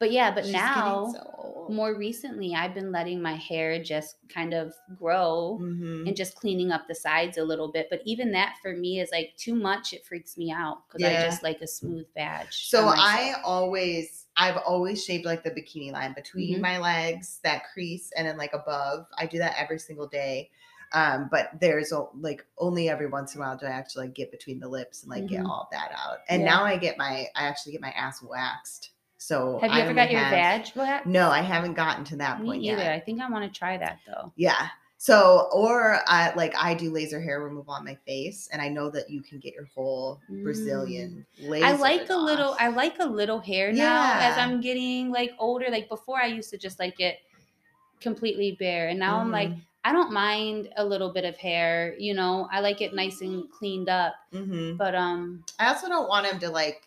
but 0.00 0.10
yeah, 0.10 0.34
but 0.34 0.44
she's 0.44 0.52
now 0.54 1.12
so 1.12 1.66
more 1.70 1.94
recently 1.94 2.52
i've 2.54 2.74
been 2.74 2.90
letting 2.90 3.22
my 3.22 3.34
hair 3.34 3.80
just 3.80 4.16
kind 4.28 4.52
of 4.54 4.74
grow 4.96 5.58
Mhm. 5.60 6.08
and 6.08 6.16
just 6.16 6.34
cleaning 6.34 6.72
up 6.72 6.88
the 6.88 6.94
sides 6.96 7.38
a 7.38 7.44
little 7.44 7.70
bit 7.70 7.86
but 7.90 8.00
even 8.04 8.32
that 8.32 8.56
for 8.60 8.72
me 8.72 8.98
is 8.98 9.10
like 9.12 9.32
too 9.36 9.54
much 9.54 9.92
it 9.92 10.04
freaks 10.04 10.36
me 10.36 10.50
out 10.50 10.78
because 10.88 11.04
i 11.04 11.12
just 11.16 11.44
like 11.44 11.60
a 11.60 11.66
smooth 11.66 12.06
badge 12.16 12.68
So 12.70 12.88
I 12.88 13.34
always, 13.44 14.26
I've 14.36 14.56
always 14.56 15.04
shaved 15.04 15.24
like 15.26 15.44
the 15.44 15.50
bikini 15.52 15.92
line 15.92 16.12
between 16.14 16.58
Mhm. 16.58 16.62
my 16.62 16.78
legs, 16.78 17.38
that 17.44 17.64
crease, 17.72 18.10
and 18.16 18.26
then 18.26 18.36
like 18.36 18.52
above. 18.52 19.06
I 19.16 19.26
do 19.26 19.38
that 19.38 19.54
every 19.56 19.78
single 19.78 20.08
day. 20.08 20.50
Um, 20.92 21.28
but 21.30 21.50
there's 21.60 21.92
like 22.14 22.44
only 22.58 22.88
every 22.88 23.06
once 23.06 23.34
in 23.36 23.40
a 23.40 23.44
while 23.44 23.56
do 23.56 23.66
I 23.66 23.70
actually 23.70 24.06
like 24.06 24.14
get 24.14 24.32
between 24.32 24.58
the 24.58 24.66
lips 24.68 25.02
and 25.04 25.10
like 25.10 25.28
get 25.28 25.42
Mhm. 25.42 25.46
all 25.46 25.68
that 25.70 25.92
out. 25.92 26.18
And 26.28 26.42
Yeah. 26.42 26.46
now 26.46 26.64
I 26.64 26.78
get 26.78 26.98
my, 26.98 27.28
I 27.36 27.44
actually 27.46 27.72
get 27.72 27.80
my 27.80 27.92
ass 27.92 28.22
waxed. 28.22 28.90
So 29.22 29.58
have 29.60 29.70
you 29.72 29.76
I 29.78 29.80
ever 29.82 29.92
got 29.92 30.10
your 30.10 30.20
have- 30.20 30.64
vag 30.64 30.72
wax 30.74 31.06
No, 31.06 31.28
I 31.28 31.42
haven't 31.42 31.74
gotten 31.74 32.04
to 32.04 32.16
that 32.16 32.40
me 32.40 32.46
point 32.46 32.62
either 32.62 32.82
yet. 32.82 32.92
i 32.92 32.98
think 32.98 33.20
i 33.20 33.28
want 33.28 33.44
to 33.52 33.58
try 33.58 33.76
that 33.76 33.98
though 34.06 34.32
Yeah. 34.36 34.68
So, 35.02 35.48
or 35.54 35.98
I 36.06 36.30
like 36.34 36.54
I 36.58 36.74
do 36.74 36.90
laser 36.92 37.20
hair 37.22 37.42
removal 37.42 37.72
on 37.72 37.86
my 37.86 37.94
face, 38.06 38.50
and 38.52 38.60
I 38.60 38.68
know 38.68 38.90
that 38.90 39.08
you 39.08 39.22
can 39.22 39.38
get 39.38 39.54
your 39.54 39.64
whole 39.74 40.20
Brazilian 40.28 41.24
laser. 41.40 41.64
Mm. 41.64 41.68
I 41.68 41.72
like 41.76 42.10
a 42.10 42.16
little. 42.16 42.54
I 42.60 42.68
like 42.68 42.96
a 43.00 43.06
little 43.06 43.40
hair 43.40 43.72
now 43.72 44.18
as 44.20 44.36
I'm 44.36 44.60
getting 44.60 45.10
like 45.10 45.32
older. 45.38 45.68
Like 45.70 45.88
before, 45.88 46.20
I 46.20 46.26
used 46.26 46.50
to 46.50 46.58
just 46.58 46.78
like 46.78 47.00
it 47.00 47.16
completely 48.00 48.56
bare, 48.60 48.88
and 48.88 48.98
now 48.98 49.18
I'm 49.18 49.30
like, 49.30 49.50
I 49.86 49.92
don't 49.92 50.12
mind 50.12 50.68
a 50.76 50.84
little 50.84 51.10
bit 51.14 51.24
of 51.24 51.34
hair. 51.38 51.94
You 51.98 52.12
know, 52.12 52.46
I 52.52 52.60
like 52.60 52.82
it 52.82 52.94
nice 52.94 53.22
and 53.22 53.50
cleaned 53.50 53.88
up. 53.88 54.14
hmm 54.32 54.76
But 54.76 54.94
um, 54.94 55.42
I 55.58 55.68
also 55.68 55.88
don't 55.88 56.10
want 56.10 56.26
him 56.26 56.38
to 56.40 56.50
like 56.50 56.82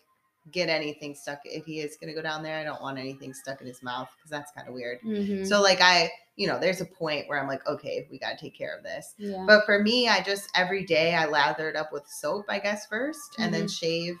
get 0.52 0.68
anything 0.68 1.14
stuck 1.14 1.40
if 1.44 1.64
he 1.64 1.80
is 1.80 1.96
going 1.96 2.08
to 2.08 2.14
go 2.14 2.22
down 2.22 2.42
there. 2.42 2.58
I 2.58 2.64
don't 2.64 2.82
want 2.82 2.98
anything 2.98 3.32
stuck 3.34 3.60
in 3.60 3.66
his 3.66 3.82
mouth 3.82 4.08
because 4.16 4.30
that's 4.30 4.52
kind 4.52 4.68
of 4.68 4.74
weird. 4.74 5.00
mhm. 5.02 5.46
So, 5.46 5.62
like, 5.62 5.80
I, 5.80 6.10
you 6.36 6.46
know, 6.46 6.58
there's 6.58 6.80
a 6.80 6.84
point 6.86 7.28
where 7.28 7.40
I'm 7.40 7.48
like, 7.48 7.66
okay, 7.66 8.06
we 8.10 8.18
got 8.18 8.30
to 8.30 8.36
take 8.36 8.54
care 8.56 8.76
of 8.76 8.82
this. 8.82 9.14
yeah. 9.18 9.44
But 9.46 9.64
for 9.64 9.82
me, 9.82 10.08
I 10.08 10.20
just 10.22 10.50
every 10.54 10.84
day 10.84 11.14
I 11.14 11.26
lather 11.26 11.68
it 11.70 11.76
up 11.76 11.92
with 11.92 12.06
soap, 12.08 12.46
I 12.48 12.58
guess, 12.58 12.86
1st 12.88 13.38
and 13.38 13.54
then 13.54 13.68
shave 13.68 14.16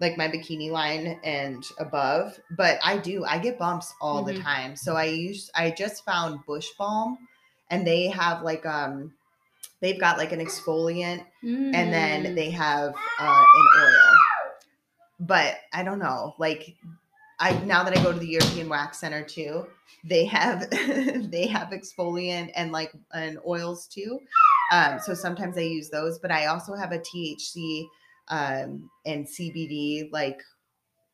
like 0.00 0.16
my 0.18 0.26
bikini 0.26 0.70
line 0.70 1.20
and 1.22 1.62
above. 1.78 2.40
But 2.50 2.80
I 2.82 2.98
do, 2.98 3.24
I 3.24 3.38
get 3.38 3.58
bumps 3.58 3.94
all 4.00 4.24
the 4.24 4.34
Mhm. 4.34 4.42
time. 4.42 4.76
So 4.76 4.96
I 4.96 5.04
use, 5.04 5.48
I 5.54 5.70
just 5.70 6.04
found 6.04 6.44
Bush 6.44 6.68
Balm 6.76 7.18
and 7.70 7.86
they 7.86 8.08
have 8.08 8.42
like, 8.42 8.66
um, 8.66 9.14
they've 9.80 10.00
got 10.00 10.18
like 10.18 10.32
an 10.32 10.40
exfoliant 10.40 11.24
and 11.42 11.92
then 11.92 12.24
Mm. 12.24 12.34
they 12.34 12.50
have 12.50 12.94
uh, 13.20 13.44
an 13.54 13.68
oil. 13.80 14.16
But 15.22 15.56
I 15.72 15.84
don't 15.84 16.00
know, 16.00 16.34
like 16.38 16.74
I 17.38 17.52
now 17.64 17.84
that 17.84 17.96
I 17.96 18.02
go 18.02 18.12
to 18.12 18.18
the 18.18 18.26
European 18.26 18.68
Wax 18.68 18.98
Center 18.98 19.22
too, 19.22 19.66
they 20.04 20.24
have 20.26 20.68
they 20.70 21.46
have 21.46 21.68
exfoliant 21.68 22.50
and 22.56 22.72
like 22.72 22.92
and 23.12 23.38
oils 23.46 23.86
too. 23.86 24.20
Um, 24.72 24.98
so 25.00 25.14
sometimes 25.14 25.56
I 25.56 25.62
use 25.62 25.90
those, 25.90 26.18
but 26.18 26.32
I 26.32 26.46
also 26.46 26.74
have 26.74 26.92
a 26.92 26.98
THC 26.98 27.86
um, 28.28 28.90
and 29.06 29.26
CBD 29.26 30.10
like 30.12 30.40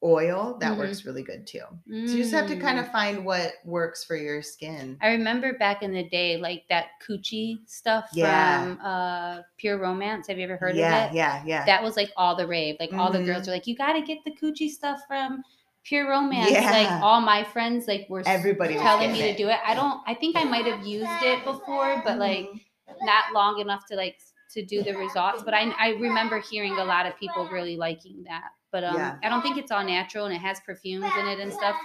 oil 0.03 0.57
that 0.61 0.73
Mhm. 0.75 0.79
works 0.79 1.05
really 1.05 1.23
good 1.23 1.47
too. 1.47 1.63
So 2.07 2.13
you 2.15 2.19
just 2.23 2.33
have 2.33 2.47
to 2.47 2.57
kind 2.57 2.79
Mm. 2.79 2.83
of 2.83 2.93
find 2.93 3.25
what 3.25 3.55
works 3.65 4.05
for 4.05 4.15
your 4.15 4.43
skin. 4.43 4.97
I 5.03 5.09
remember 5.09 5.55
back 5.59 5.83
in 5.83 5.93
the 5.93 6.05
day, 6.09 6.37
like 6.37 6.65
that 6.69 6.91
coochie 7.07 7.59
stuff 7.69 8.09
Yeah. 8.13 8.77
from 8.77 8.81
uh, 8.81 9.43
Pure 9.57 9.79
Romance. 9.79 10.29
Have 10.29 10.39
you 10.39 10.45
ever 10.45 10.57
heard 10.57 10.77
yeah, 10.77 11.07
of 11.07 11.11
it? 11.11 11.17
yeah, 11.17 11.43
yeah, 11.45 11.65
That 11.67 11.83
was 11.83 11.97
like 11.97 12.13
all 12.17 12.37
the 12.37 12.47
rave. 12.47 12.77
Like 12.79 12.93
all 12.93 13.11
the 13.11 13.23
girls 13.25 13.47
were 13.49 13.53
like, 13.55 13.67
"You 13.67 13.77
got 13.77 13.95
to 13.95 14.03
get 14.03 14.19
the 14.25 14.31
coochie 14.31 14.69
stuff 14.71 15.01
from 15.09 15.43
Pure 15.85 16.09
Romance." 16.09 16.53
Like 16.65 17.03
all 17.03 17.21
my 17.21 17.43
friends 17.43 17.89
like 17.89 18.07
were 18.09 18.23
Everybody 18.27 18.75
telling 18.75 19.11
me 19.13 19.19
getting 19.19 19.37
to 19.37 19.43
do 19.43 19.49
it. 19.49 19.59
I 19.67 19.75
don't. 19.75 20.01
I 20.07 20.15
think 20.15 20.37
I 20.37 20.45
might 20.45 20.67
have 20.67 20.87
used 20.87 21.23
it 21.23 21.45
before, 21.45 22.03
but 22.05 22.19
like 22.19 22.47
Mhm. 22.49 22.61
not 23.03 23.33
long 23.35 23.59
enough 23.61 23.85
to 23.87 23.97
like 23.97 24.19
to 24.51 24.65
do 24.65 24.83
the 24.83 24.95
results. 24.97 25.43
But 25.43 25.55
I 25.55 25.71
I 25.79 25.89
remember 25.99 26.39
hearing 26.39 26.73
a 26.79 26.85
lot 26.85 27.05
of 27.07 27.17
people 27.17 27.49
really 27.49 27.77
liking 27.77 28.23
that. 28.25 28.51
But 28.71 28.85
um, 28.85 28.97
Yeah. 28.97 29.17
I 29.23 29.29
don't 29.29 29.43
think 29.43 29.57
it's 29.57 29.71
all 29.71 29.85
natural 29.85 30.27
and 30.27 30.35
it 30.35 30.41
has 30.41 30.61
perfumes 30.61 31.11
in 31.19 31.27
it 31.27 31.39
and 31.41 31.53
stuff. 31.53 31.77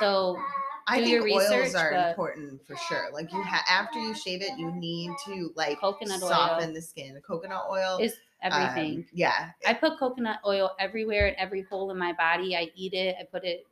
So 0.00 0.38
I 0.86 1.02
think 1.02 1.24
oils 1.30 1.74
are 1.74 1.92
important 2.08 2.66
for 2.66 2.76
sure. 2.76 3.08
Like 3.12 3.32
you 3.32 3.42
have 3.42 3.62
after 3.68 3.98
you 3.98 4.14
shave 4.14 4.42
it, 4.42 4.58
you 4.58 4.70
need 4.72 5.10
to 5.26 5.52
like 5.54 5.80
Coconut 5.80 6.22
oil. 6.22 6.28
soften 6.28 6.72
the 6.74 6.82
skin. 6.82 7.20
Coconut 7.26 7.64
oil. 7.70 7.98
is 8.00 8.14
everything. 8.42 8.98
Um, 8.98 9.06
yeah. 9.12 9.50
I 9.66 9.74
put 9.74 9.98
coconut 9.98 10.40
oil 10.46 10.70
everywhere 10.78 11.28
in 11.28 11.34
every 11.38 11.62
hole 11.62 11.90
in 11.90 11.98
my 11.98 12.12
body. 12.12 12.56
I 12.56 12.70
eat 12.74 12.92
it. 12.94 13.16
I 13.20 13.24
put 13.24 13.44
it 13.44 13.66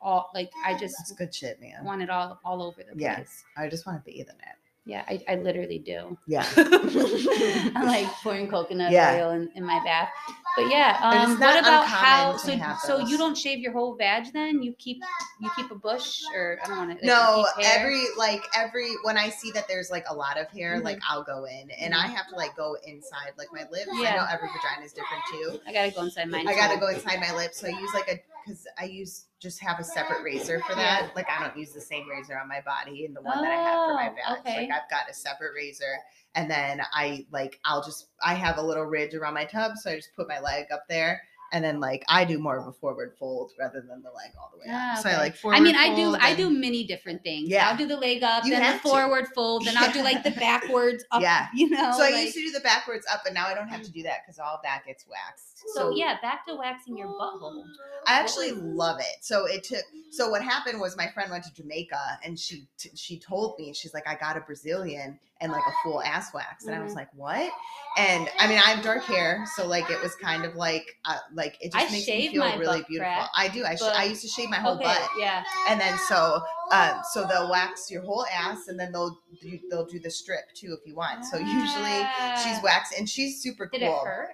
all 0.00 0.30
like 0.34 0.50
I 0.64 0.72
That's 0.72 0.82
just 0.82 1.16
good 1.16 1.34
shit, 1.34 1.58
man. 1.60 1.82
want 1.84 2.02
it 2.02 2.10
all 2.10 2.38
all 2.44 2.62
over 2.62 2.82
the 2.82 2.98
Yeah. 3.00 3.16
place. 3.16 3.42
I 3.56 3.68
just 3.68 3.86
want 3.86 4.04
to 4.04 4.10
bathe 4.10 4.28
in 4.28 4.36
it. 4.36 4.56
Yeah, 4.86 5.02
I, 5.08 5.18
I 5.26 5.36
literally 5.36 5.78
do. 5.78 6.18
Yeah. 6.26 6.46
I'm 6.58 7.86
like 7.86 8.06
pouring 8.22 8.48
coconut 8.48 8.92
Yeah. 8.92 9.14
oil 9.24 9.30
in, 9.30 9.48
in 9.54 9.64
my 9.64 9.82
bath. 9.82 10.10
But 10.56 10.70
yeah, 10.70 10.98
um, 11.02 11.40
what 11.40 11.58
about 11.58 11.86
how? 11.88 12.36
So 12.36 12.56
so 12.82 12.98
you 12.98 13.18
don't 13.18 13.36
shave 13.36 13.58
your 13.58 13.72
whole 13.72 13.96
vag 13.96 14.32
then? 14.32 14.62
You 14.62 14.72
keep 14.74 15.02
you 15.40 15.50
keep 15.56 15.70
a 15.70 15.74
bush 15.74 16.22
or 16.34 16.58
I 16.62 16.66
don't 16.68 16.76
want 16.76 17.00
to. 17.00 17.06
no, 17.06 17.46
every 17.62 18.04
like 18.16 18.42
every 18.56 18.90
when 19.02 19.18
I 19.18 19.30
see 19.30 19.50
that 19.52 19.66
there's 19.66 19.90
like 19.90 20.04
a 20.08 20.14
lot 20.14 20.38
of 20.38 20.48
hair, 20.50 20.80
Mhm. 20.80 20.84
like 20.84 21.00
I'll 21.08 21.24
go 21.24 21.44
in 21.44 21.70
and 21.72 21.92
I 21.94 22.06
have 22.06 22.28
to 22.28 22.36
like 22.36 22.56
go 22.56 22.76
inside 22.86 23.32
like 23.36 23.48
my 23.52 23.66
lips. 23.70 23.88
Yeah. 23.94 24.12
I 24.12 24.16
know 24.16 24.26
every 24.30 24.48
vagina 24.48 24.84
is 24.84 24.92
different 24.92 25.22
too. 25.30 25.60
I 25.66 25.72
gotta 25.72 25.90
go 25.90 26.02
inside 26.02 26.28
mine. 26.30 26.46
I 26.46 26.54
gotta 26.54 26.78
go 26.78 26.86
inside 26.88 27.18
my 27.20 27.32
lips. 27.34 27.58
So 27.60 27.66
I 27.66 27.70
use 27.70 27.92
like 27.92 28.08
a 28.08 28.20
because 28.44 28.66
I 28.78 28.84
use 28.84 29.24
just 29.40 29.60
have 29.60 29.78
a 29.80 29.84
separate 29.84 30.22
razor 30.22 30.60
for 30.60 30.74
that. 30.74 31.10
Like 31.16 31.28
I 31.30 31.42
don't 31.42 31.56
use 31.56 31.72
the 31.72 31.80
same 31.80 32.08
razor 32.08 32.38
on 32.38 32.46
my 32.48 32.60
body 32.60 33.04
and 33.06 33.16
the 33.16 33.22
one 33.22 33.42
that 33.42 33.50
I 33.50 33.56
have 33.56 33.86
for 33.88 33.94
my 33.94 34.14
Oh, 34.28 34.36
okay. 34.40 34.68
Like 34.68 34.70
I've 34.70 34.90
got 34.90 35.10
a 35.10 35.14
separate 35.14 35.52
razor. 35.54 35.96
And 36.34 36.50
then 36.50 36.82
I 36.92 37.26
like 37.30 37.60
I'll 37.64 37.82
just 37.82 38.06
I 38.24 38.34
have 38.34 38.58
a 38.58 38.62
little 38.62 38.84
ridge 38.84 39.14
around 39.14 39.34
my 39.34 39.44
tub, 39.44 39.76
so 39.76 39.90
I 39.90 39.96
just 39.96 40.14
put 40.16 40.28
my 40.28 40.40
leg 40.40 40.66
up 40.72 40.84
there. 40.88 41.22
And 41.52 41.62
then 41.62 41.78
like 41.78 42.04
I 42.08 42.24
do 42.24 42.40
more 42.40 42.56
of 42.58 42.66
a 42.66 42.72
forward 42.72 43.14
fold 43.16 43.52
rather 43.60 43.80
than 43.80 44.02
the 44.02 44.10
leg 44.10 44.32
all 44.40 44.50
the 44.52 44.58
way 44.58 44.64
Ah, 44.68 44.94
up. 44.96 45.02
So 45.04 45.10
I 45.10 45.16
like 45.18 45.36
forward 45.36 45.56
I 45.56 45.60
mean, 45.60 45.76
I 45.76 45.94
do 45.94 46.16
I 46.16 46.34
do 46.34 46.50
many 46.50 46.82
different 46.84 47.22
things. 47.22 47.48
Yeah. 47.48 47.68
I'll 47.70 47.76
do 47.76 47.86
the 47.86 47.96
leg 47.96 48.24
up, 48.24 48.44
You 48.44 48.50
then 48.50 48.60
the 48.60 48.66
have 48.66 48.82
to. 48.82 48.88
forward 48.88 49.28
fold, 49.36 49.64
then 49.64 49.76
I'll 49.76 49.92
do 49.92 50.02
like 50.02 50.24
the 50.24 50.30
backwards 50.40 51.04
up. 51.12 51.22
Yeah. 51.22 51.46
You 51.54 51.70
know. 51.70 51.92
So 51.96 52.02
I 52.02 52.08
used 52.08 52.34
to 52.34 52.40
do 52.40 52.50
the 52.50 52.60
backwards 52.60 53.06
up, 53.12 53.20
but 53.22 53.34
now 53.34 53.46
I 53.46 53.54
don't 53.54 53.68
have 53.68 53.82
to 53.82 53.92
do 53.92 54.02
that 54.02 54.22
because 54.24 54.40
all 54.40 54.58
that 54.64 54.82
gets 54.84 55.04
waxed. 55.08 55.53
So 55.72 55.90
yeah, 55.90 56.18
back 56.20 56.46
to 56.46 56.54
waxing 56.54 56.96
your 56.96 57.08
butthole. 57.08 57.64
I 58.06 58.20
actually 58.20 58.52
love 58.52 59.00
it. 59.00 59.16
So 59.24 59.46
it 59.46 59.64
took. 59.64 59.82
So 60.10 60.28
what 60.28 60.42
happened 60.42 60.78
was 60.80 60.96
my 60.96 61.08
friend 61.08 61.30
went 61.30 61.44
to 61.44 61.54
Jamaica 61.54 62.18
and 62.24 62.38
she 62.38 62.66
t- 62.78 62.90
she 62.94 63.18
told 63.18 63.58
me 63.58 63.72
she's 63.72 63.94
like 63.94 64.06
I 64.06 64.14
got 64.14 64.36
a 64.36 64.40
Brazilian 64.40 65.18
and 65.40 65.50
like 65.50 65.62
a 65.66 65.72
full 65.82 66.02
ass 66.02 66.32
wax 66.34 66.66
and 66.66 66.74
I 66.74 66.80
was 66.82 66.92
Mhm. 66.92 66.96
like 66.96 67.08
what? 67.14 67.50
And 67.96 68.28
I 68.38 68.46
mean 68.46 68.58
I 68.58 68.70
have 68.70 68.84
dark 68.84 69.04
hair 69.04 69.44
so 69.56 69.66
like 69.66 69.88
it 69.90 70.00
was 70.02 70.14
kind 70.16 70.44
of 70.44 70.54
like 70.54 70.86
uh, 71.06 71.16
like 71.32 71.56
it 71.60 71.72
just 71.72 71.88
I 71.88 71.90
makes 71.90 72.06
me 72.06 72.28
feel 72.28 72.42
really 72.58 72.84
beautiful. 72.88 73.12
crack, 73.12 73.30
I 73.34 73.48
do. 73.48 73.64
I 73.64 73.74
sh- 73.74 73.82
I 73.82 74.04
used 74.04 74.22
to 74.22 74.28
shave 74.28 74.50
my 74.50 74.56
whole 74.56 74.74
Okay, 74.74 74.84
butt 74.84 75.08
yeah. 75.18 75.42
and 75.68 75.80
then 75.80 75.96
so 76.06 76.42
um 76.72 77.00
so 77.12 77.26
they'll 77.26 77.50
wax 77.50 77.90
your 77.90 78.02
whole 78.02 78.26
ass 78.26 78.68
and 78.68 78.78
then 78.78 78.92
they'll 78.92 79.18
do, 79.40 79.58
they'll 79.70 79.86
do 79.86 79.98
the 79.98 80.10
strip 80.10 80.44
too 80.54 80.76
if 80.78 80.86
you 80.86 80.94
want. 80.94 81.24
So 81.24 81.38
usually 81.38 81.98
she's 82.42 82.58
Ah. 82.58 82.60
waxed 82.62 82.94
and 82.98 83.08
she's 83.08 83.42
super 83.42 83.66
Did 83.66 83.80
cool. 83.80 84.00
it 84.02 84.06
hurt? 84.06 84.28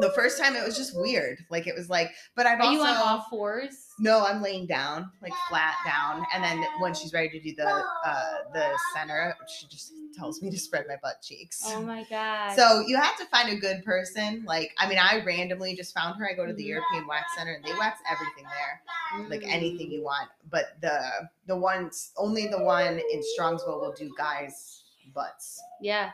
The 0.00 0.10
first 0.10 0.38
time 0.38 0.56
it 0.56 0.64
was 0.64 0.76
just 0.76 0.98
weird. 0.98 1.44
Like 1.50 1.66
it 1.66 1.74
was 1.74 1.90
like, 1.90 2.12
but 2.34 2.46
I've 2.46 2.58
Are 2.60 2.62
also 2.62 2.72
you 2.72 2.82
on 2.82 2.96
all 2.96 3.26
fours? 3.28 3.88
no, 3.98 4.24
I'm 4.24 4.40
laying 4.40 4.66
down, 4.66 5.10
like 5.22 5.34
flat 5.48 5.74
down, 5.84 6.24
and 6.34 6.42
then 6.42 6.64
when 6.80 6.94
she's 6.94 7.12
ready 7.12 7.28
to 7.28 7.40
do 7.40 7.54
the 7.56 7.68
uh 7.68 8.24
the 8.54 8.70
center, 8.94 9.36
she 9.46 9.66
just 9.66 9.92
tells 10.16 10.40
me 10.42 10.50
to 10.50 10.58
spread 10.58 10.86
my 10.88 10.96
butt 11.02 11.20
cheeks. 11.22 11.62
Oh 11.66 11.82
my 11.82 12.04
god. 12.08 12.56
So 12.56 12.82
you 12.86 12.96
have 12.96 13.16
to 13.18 13.26
find 13.26 13.50
a 13.50 13.56
good 13.56 13.84
person. 13.84 14.42
Like, 14.46 14.72
I 14.78 14.88
mean, 14.88 14.98
I 14.98 15.22
randomly 15.24 15.76
just 15.76 15.94
found 15.94 16.18
her. 16.18 16.28
I 16.28 16.34
go 16.34 16.46
to 16.46 16.54
the. 16.54 16.70
European 16.70 17.06
Wax 17.06 17.34
Center, 17.36 17.52
and 17.52 17.64
they 17.64 17.72
wax 17.78 18.00
everything 18.10 18.44
there, 18.44 19.28
like 19.28 19.42
anything 19.44 19.90
you 19.90 20.02
want. 20.02 20.28
But 20.50 20.80
the 20.80 21.28
the 21.46 21.56
ones 21.56 22.12
only 22.16 22.46
the 22.46 22.62
one 22.62 23.00
in 23.12 23.22
Strongsville 23.36 23.80
will 23.80 23.94
do 23.96 24.10
guys' 24.16 24.82
butts. 25.14 25.60
Yeah. 25.80 26.10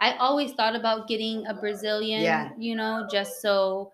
I 0.00 0.14
always 0.16 0.52
thought 0.52 0.76
about 0.76 1.08
getting 1.08 1.46
a 1.46 1.54
Brazilian, 1.54 2.22
Yeah. 2.22 2.50
you 2.58 2.74
know, 2.74 3.06
just 3.10 3.40
so 3.40 3.92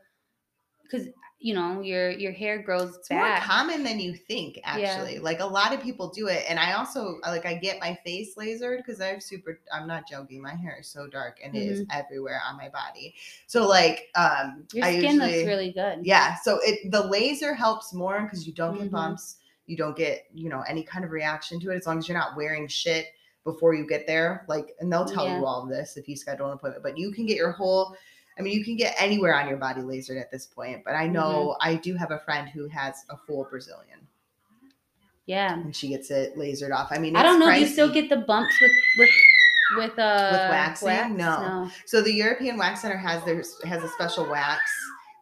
cuz 0.90 1.08
you 1.42 1.54
know, 1.54 1.80
your 1.80 2.10
your 2.10 2.32
hair 2.32 2.58
grows 2.58 2.96
It's 2.98 3.10
more 3.10 3.34
common 3.38 3.82
than 3.82 3.98
you 3.98 4.12
think, 4.14 4.60
actually. 4.62 5.18
Like 5.20 5.40
a 5.40 5.46
lot 5.46 5.72
of 5.72 5.80
people 5.80 6.08
do 6.08 6.26
it, 6.26 6.44
and 6.46 6.58
I 6.58 6.72
also 6.72 7.18
like 7.22 7.46
I 7.46 7.54
get 7.54 7.80
my 7.80 7.94
face 8.04 8.34
lasered 8.34 8.76
because 8.78 9.00
I 9.00 9.06
have 9.06 9.22
super. 9.22 9.58
I'm 9.72 9.86
not 9.88 10.06
joking. 10.06 10.42
My 10.42 10.54
hair 10.54 10.76
is 10.80 10.88
so 10.88 11.06
dark 11.06 11.38
and 11.42 11.56
it 11.56 11.60
is 11.60 11.82
everywhere 11.90 12.42
on 12.46 12.58
my 12.58 12.68
body. 12.68 13.14
So 13.46 13.66
like, 13.66 14.10
um, 14.16 14.66
your 14.74 14.84
I 14.84 14.98
skin 14.98 15.12
usually, 15.14 15.32
looks 15.32 15.46
really 15.46 15.72
good. 15.72 16.04
yeah. 16.04 16.34
So 16.42 16.58
it 16.62 16.90
the 16.90 17.06
laser 17.06 17.54
helps 17.54 17.94
more 17.94 18.20
because 18.24 18.46
you 18.46 18.52
don't 18.52 18.76
get 18.76 18.88
Mhm. 18.88 18.92
bumps, 18.92 19.36
you 19.64 19.78
don't 19.78 19.96
get 19.96 20.26
you 20.34 20.50
know 20.50 20.60
any 20.68 20.82
kind 20.82 21.06
of 21.06 21.10
reaction 21.10 21.58
to 21.60 21.70
it 21.70 21.76
as 21.76 21.86
long 21.86 21.96
as 21.98 22.06
you're 22.06 22.18
not 22.18 22.36
wearing 22.36 22.68
shit 22.68 23.14
before 23.44 23.74
you 23.74 23.86
get 23.86 24.06
there. 24.06 24.44
Like, 24.48 24.74
and 24.80 24.92
they'll 24.92 25.04
tell 25.06 25.24
Yeah. 25.26 25.38
you 25.38 25.46
all 25.46 25.62
of 25.62 25.68
this 25.68 25.96
if 25.96 26.08
you 26.08 26.16
schedule 26.16 26.46
an 26.46 26.52
appointment. 26.52 26.82
But 26.82 26.98
you 26.98 27.10
can 27.12 27.26
get 27.26 27.36
your 27.36 27.52
whole. 27.52 27.96
I 28.38 28.42
mean, 28.42 28.56
you 28.56 28.64
can 28.64 28.76
get 28.76 28.94
anywhere 28.98 29.34
on 29.34 29.48
your 29.48 29.56
body 29.58 29.80
lasered 29.82 30.20
at 30.20 30.30
this 30.30 30.46
point. 30.46 30.82
But 30.84 30.94
I 30.94 31.04
Mm-hmm. 31.04 31.12
know 31.14 31.56
I 31.60 31.74
do 31.76 31.94
have 31.96 32.10
a 32.10 32.18
friend 32.20 32.48
who 32.48 32.68
has 32.68 33.04
a 33.10 33.16
full 33.16 33.44
Brazilian 33.50 34.06
Yeah. 35.26 35.54
and 35.54 35.74
she 35.74 35.88
gets 35.88 36.10
it 36.10 36.36
lasered 36.36 36.72
off. 36.74 36.88
I 36.90 36.98
mean, 36.98 37.16
I 37.16 37.22
don't 37.22 37.38
know, 37.38 37.52
do 37.52 37.60
you 37.60 37.66
still 37.66 37.92
get 37.92 38.08
the 38.08 38.16
bumps 38.18 38.54
with 38.60 38.72
with 38.98 39.10
with 39.76 39.98
uh 39.98 40.48
waxing? 40.50 40.86
wax? 40.88 41.12
No. 41.12 41.70
So 41.86 42.02
the 42.02 42.12
European 42.12 42.56
Wax 42.56 42.80
Center 42.82 42.96
has 42.96 43.22
their 43.24 43.42
has 43.64 43.82
a 43.84 43.88
special 43.88 44.28
wax, 44.28 44.62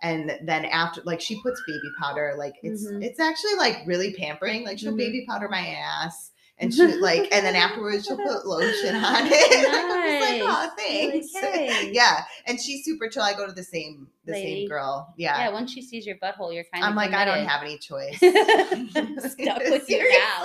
and 0.03 0.39
then 0.43 0.65
after, 0.67 1.03
like, 1.03 1.21
she 1.21 1.41
puts 1.43 1.61
baby 1.67 1.91
powder. 2.01 2.35
Like, 2.39 2.55
it's 2.63 2.87
Mhm. 2.87 3.05
it's 3.05 3.21
actually 3.21 3.57
like 3.57 3.83
really 3.85 4.15
pampering. 4.15 4.65
Like, 4.65 4.79
she'll 4.79 4.93
Mhm. 4.95 4.99
baby 4.99 5.27
powder 5.29 5.49
my 5.51 5.67
ass, 5.67 6.31
and 6.59 6.73
she 6.75 6.87
like, 7.01 7.33
and 7.33 7.45
then 7.47 7.55
afterwards 7.57 8.07
she'll 8.07 8.17
put 8.17 8.47
lotion 8.47 8.95
on 8.97 9.23
it. 9.27 9.69
I'm 9.75 10.41
like, 10.43 10.43
oh, 10.51 10.71
thanks. 10.77 11.33
You're 11.35 11.43
like, 11.43 11.53
"Hey." 11.71 11.91
yeah, 11.93 12.25
and 12.47 12.61
she's 12.61 12.85
super 12.85 13.09
chill. 13.09 13.23
I 13.23 13.33
go 13.35 13.47
to 13.47 13.53
the 13.53 13.63
same 13.63 14.09
the 14.25 14.33
Lady. 14.33 14.61
same 14.63 14.69
girl. 14.69 15.15
Yeah. 15.17 15.39
Yeah. 15.39 15.53
once 15.53 15.73
she 15.73 15.81
sees 15.83 16.07
your 16.07 16.17
butthole, 16.17 16.53
you're 16.55 16.65
kind 16.73 16.85
of 16.85 16.91
I'm 16.91 16.97
like, 16.97 17.13
I 17.13 17.25
don't 17.25 17.47
have 17.47 17.63
any 17.63 17.79
choice. 17.79 18.19
Stuck 18.19 19.59
with 19.71 19.89
you 19.89 20.19
now. 20.19 20.43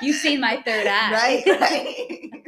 You've 0.00 0.16
seen 0.16 0.40
my 0.40 0.62
third 0.64 0.86
eye. 0.86 1.12
right 1.12 1.60
right 1.60 2.42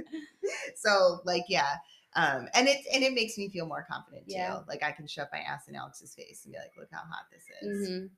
so 0.74 1.20
like 1.24 1.44
yeah 1.48 1.74
um 2.16 2.48
and 2.54 2.66
it 2.66 2.78
and 2.92 3.04
it 3.04 3.12
makes 3.12 3.36
me 3.38 3.48
feel 3.48 3.66
more 3.66 3.86
confident 3.90 4.26
too 4.26 4.32
Yeah. 4.34 4.60
like 4.66 4.82
i 4.82 4.90
can 4.90 5.06
shove 5.06 5.28
my 5.32 5.38
ass 5.40 5.68
in 5.68 5.76
alex's 5.76 6.14
face 6.14 6.42
and 6.44 6.52
be 6.52 6.58
like 6.58 6.72
look 6.78 6.88
how 6.90 6.98
hot 7.00 7.26
this 7.30 7.44
is 7.62 7.88
Mhm. 7.88 8.08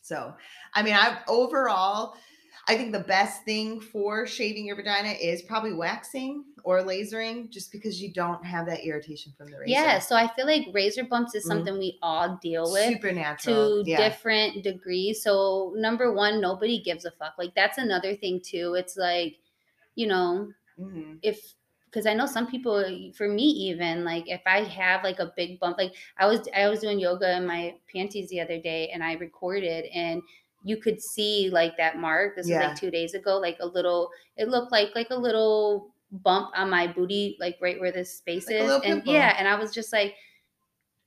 so 0.00 0.34
i 0.74 0.82
mean 0.82 0.94
i 0.94 1.18
overall 1.28 2.16
i 2.66 2.76
think 2.76 2.92
the 2.92 3.00
best 3.00 3.44
thing 3.44 3.80
for 3.80 4.26
shaving 4.26 4.66
your 4.66 4.76
vagina 4.76 5.10
is 5.10 5.42
probably 5.42 5.72
waxing 5.72 6.44
or 6.64 6.82
lasering 6.82 7.48
just 7.50 7.72
because 7.72 8.00
you 8.00 8.12
don't 8.12 8.44
have 8.44 8.66
that 8.66 8.84
irritation 8.84 9.32
from 9.36 9.50
the 9.50 9.58
razor 9.58 9.86
Yeah, 9.86 9.98
so 9.98 10.16
I 10.16 10.28
feel 10.28 10.46
like 10.46 10.68
razor 10.72 11.04
bumps 11.04 11.34
is 11.34 11.44
Mhm. 11.44 11.46
something 11.46 11.78
we 11.78 11.98
all 12.02 12.36
deal 12.40 12.70
with. 12.70 12.96
supernatural 13.00 13.38
to 13.38 13.84
yeah 13.84 13.96
different 13.96 14.64
degrees. 14.64 15.22
So 15.22 15.72
number 15.76 16.12
one, 16.12 16.40
nobody 16.40 16.80
gives 16.82 17.04
a 17.04 17.10
fuck. 17.12 17.34
Like 17.38 17.54
that's 17.54 17.78
another 17.78 18.16
thing 18.16 18.40
too. 18.40 18.74
It's 18.74 18.96
like, 18.96 19.38
you 19.94 20.06
know, 20.08 20.52
hmm 20.78 21.18
if 21.22 21.54
because 21.86 22.06
I 22.06 22.14
know 22.14 22.26
some 22.26 22.48
people, 22.50 23.12
for 23.16 23.28
me 23.28 23.44
even, 23.44 24.04
like 24.04 24.28
if 24.28 24.42
I 24.46 24.62
have 24.64 25.04
like 25.04 25.20
a 25.20 25.32
big 25.36 25.60
bump, 25.60 25.78
like 25.78 25.94
I 26.18 26.26
was 26.26 26.48
I 26.54 26.68
was 26.68 26.80
doing 26.80 26.98
yoga 27.00 27.36
in 27.36 27.46
my 27.46 27.78
panties 27.92 28.30
the 28.30 28.40
other 28.40 28.60
day 28.60 28.90
and 28.90 29.04
I 29.04 29.14
recorded 29.14 29.86
and 29.86 30.22
you 30.62 30.76
could 30.76 31.00
see 31.00 31.50
like 31.52 31.76
that 31.76 31.98
mark. 31.98 32.36
This 32.36 32.46
was 32.46 32.54
like 32.56 32.76
two 32.76 32.90
days 32.90 33.14
ago, 33.14 33.38
like 33.38 33.58
a 33.60 33.66
little. 33.66 34.10
It 34.36 34.48
looked 34.48 34.72
like 34.72 34.94
like 34.94 35.10
a 35.10 35.16
little 35.16 35.94
bump 36.10 36.50
on 36.56 36.70
my 36.70 36.86
booty, 36.86 37.36
like 37.40 37.56
right 37.60 37.78
where 37.80 37.92
this 37.92 38.14
space 38.16 38.46
Like 38.46 38.56
is, 38.56 38.70
and 38.72 38.82
pimple. 38.82 39.12
yeah, 39.12 39.34
and 39.38 39.46
I 39.46 39.54
was 39.58 39.72
just 39.72 39.92
like, 39.92 40.14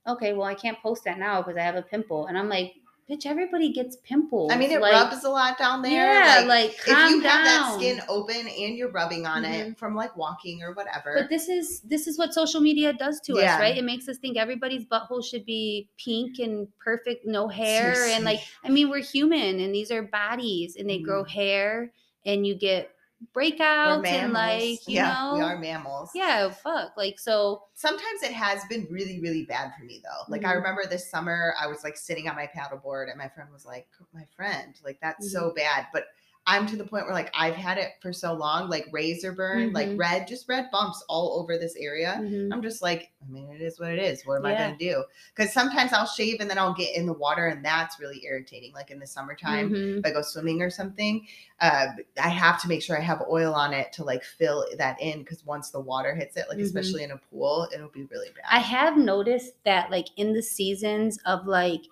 okay, 0.06 0.32
well 0.32 0.46
I 0.46 0.54
can't 0.54 0.78
post 0.80 1.04
that 1.04 1.18
now 1.18 1.42
because 1.42 1.56
I 1.56 1.62
have 1.62 1.76
a 1.76 1.82
pimple, 1.82 2.26
and 2.26 2.38
I'm 2.38 2.48
like, 2.48 2.72
bitch, 3.10 3.26
everybody 3.26 3.72
gets 3.72 3.96
pimples. 3.96 4.50
i 4.52 4.56
mean 4.56 4.70
it 4.70 4.80
like, 4.80 4.92
rubs 4.92 5.24
a 5.24 5.28
lot 5.28 5.58
down 5.58 5.82
there 5.82 5.92
Yeah, 6.24 6.44
like, 6.46 6.46
like, 6.46 6.70
if 6.86 7.10
you 7.10 7.20
have 7.20 7.44
that 7.44 7.74
skin 7.74 8.00
open 8.08 8.36
and 8.48 8.76
you're 8.76 8.90
rubbing 8.90 9.26
on 9.26 9.42
Mm-hmm. 9.42 9.52
it 9.72 9.78
from 9.78 9.94
like 9.94 10.16
walking 10.16 10.62
or 10.62 10.72
whatever 10.72 11.14
But 11.14 11.28
this 11.28 11.48
is 11.48 11.80
this 11.80 12.06
is 12.06 12.18
what 12.18 12.32
social 12.32 12.60
media 12.60 12.92
does 12.92 13.20
to 13.22 13.34
Yeah. 13.38 13.54
us, 13.54 13.60
right? 13.60 13.76
It 13.76 13.84
makes 13.84 14.08
us 14.08 14.18
think 14.18 14.36
everybody's 14.36 14.84
butthole 14.84 15.24
should 15.24 15.44
be 15.44 15.88
pink 15.98 16.38
and 16.38 16.68
perfect, 16.78 17.26
no 17.26 17.48
hair, 17.48 18.06
and 18.08 18.24
like 18.24 18.40
I 18.64 18.68
mean, 18.70 18.88
we're 18.88 19.02
human, 19.02 19.60
and 19.60 19.74
these 19.74 19.90
are 19.90 20.02
bodies, 20.02 20.76
and 20.76 20.88
they 20.88 20.98
grow 20.98 21.24
hair, 21.24 21.92
and 22.24 22.46
you 22.46 22.54
get 22.54 22.90
breakouts, 23.34 24.12
and 24.12 24.32
like 24.32 24.88
you 24.88 24.94
yeah, 24.94 25.02
know, 25.02 25.30
we 25.30 25.40
are 25.40 25.58
mammals. 25.58 26.10
yeah, 26.12 26.50
fuck, 26.50 26.96
like 26.96 27.18
so, 27.18 27.64
Sometimes 27.74 28.22
it 28.22 28.32
has 28.32 28.64
been 28.66 28.86
really, 28.90 29.18
really 29.20 29.44
bad 29.44 29.72
for 29.76 29.82
me 29.84 30.00
though. 30.04 30.24
Like 30.30 30.44
I 30.44 30.52
Mhm. 30.52 30.52
remember 30.52 30.84
this 30.86 31.10
summer, 31.10 31.54
I 31.58 31.66
was 31.66 31.82
like 31.82 31.96
sitting 31.96 32.28
on 32.28 32.36
my 32.36 32.46
paddleboard, 32.46 33.08
and 33.08 33.18
my 33.18 33.28
friend 33.28 33.50
was 33.50 33.64
like, 33.64 33.88
"My 34.12 34.26
friend, 34.36 34.78
like 34.84 35.00
that's 35.00 35.26
so 35.30 35.50
Mm-hmm. 35.50 35.56
bad." 35.56 35.86
But 35.92 36.04
I'm 36.52 36.66
to 36.66 36.76
the 36.76 36.84
point 36.84 37.06
where 37.06 37.14
like 37.14 37.30
I've 37.34 37.54
had 37.54 37.78
it 37.78 37.92
for 38.02 38.12
so 38.12 38.34
long, 38.34 38.68
like 38.68 38.86
razor 38.92 39.32
burn, 39.32 39.72
like 39.72 39.88
Mhm. 39.88 39.98
red, 39.98 40.28
just 40.28 40.46
red 40.50 40.70
bumps 40.70 41.02
all 41.08 41.40
over 41.40 41.56
this 41.56 41.74
area. 41.76 42.18
Mhm. 42.20 42.52
I'm 42.52 42.62
just 42.62 42.82
like, 42.82 43.10
I 43.26 43.30
mean, 43.30 43.48
it 43.50 43.62
is 43.62 43.80
what 43.80 43.90
it 43.90 43.98
is. 43.98 44.26
What 44.26 44.36
am 44.36 44.44
I 44.44 44.52
gonna 44.52 44.76
do? 44.76 45.02
Because 45.34 45.50
sometimes 45.50 45.94
I'll 45.94 46.04
shave 46.06 46.40
and 46.40 46.50
then 46.50 46.58
I'll 46.58 46.74
get 46.74 46.94
in 46.94 47.06
the 47.06 47.14
water, 47.14 47.46
and 47.46 47.64
that's 47.64 47.98
really 47.98 48.22
irritating. 48.24 48.74
Like 48.74 48.90
in 48.90 48.98
the 48.98 49.06
summertime, 49.06 49.70
Mhm. 49.70 49.98
if 50.00 50.04
I 50.04 50.10
go 50.10 50.20
swimming 50.20 50.60
or 50.60 50.68
something, 50.68 51.26
uh, 51.60 51.86
I 52.22 52.28
have 52.28 52.60
to 52.62 52.68
make 52.68 52.82
sure 52.82 52.98
I 52.98 53.00
have 53.02 53.22
oil 53.30 53.54
on 53.54 53.72
it 53.72 53.90
to 53.94 54.04
like 54.04 54.22
fill 54.22 54.66
that 54.76 55.00
in. 55.00 55.20
Because 55.20 55.46
once 55.46 55.70
the 55.70 55.80
water 55.80 56.14
hits 56.14 56.36
it, 56.36 56.44
like 56.50 56.58
Mhm. 56.58 56.64
especially 56.64 57.02
in 57.02 57.12
a 57.12 57.16
pool, 57.30 57.66
it'll 57.72 57.88
be 57.88 58.04
really 58.04 58.28
bad. 58.28 58.44
I 58.50 58.58
have 58.58 58.98
noticed 58.98 59.54
that 59.64 59.90
like 59.90 60.08
in 60.18 60.34
the 60.34 60.42
seasons 60.42 61.18
of 61.24 61.46
like 61.46 61.82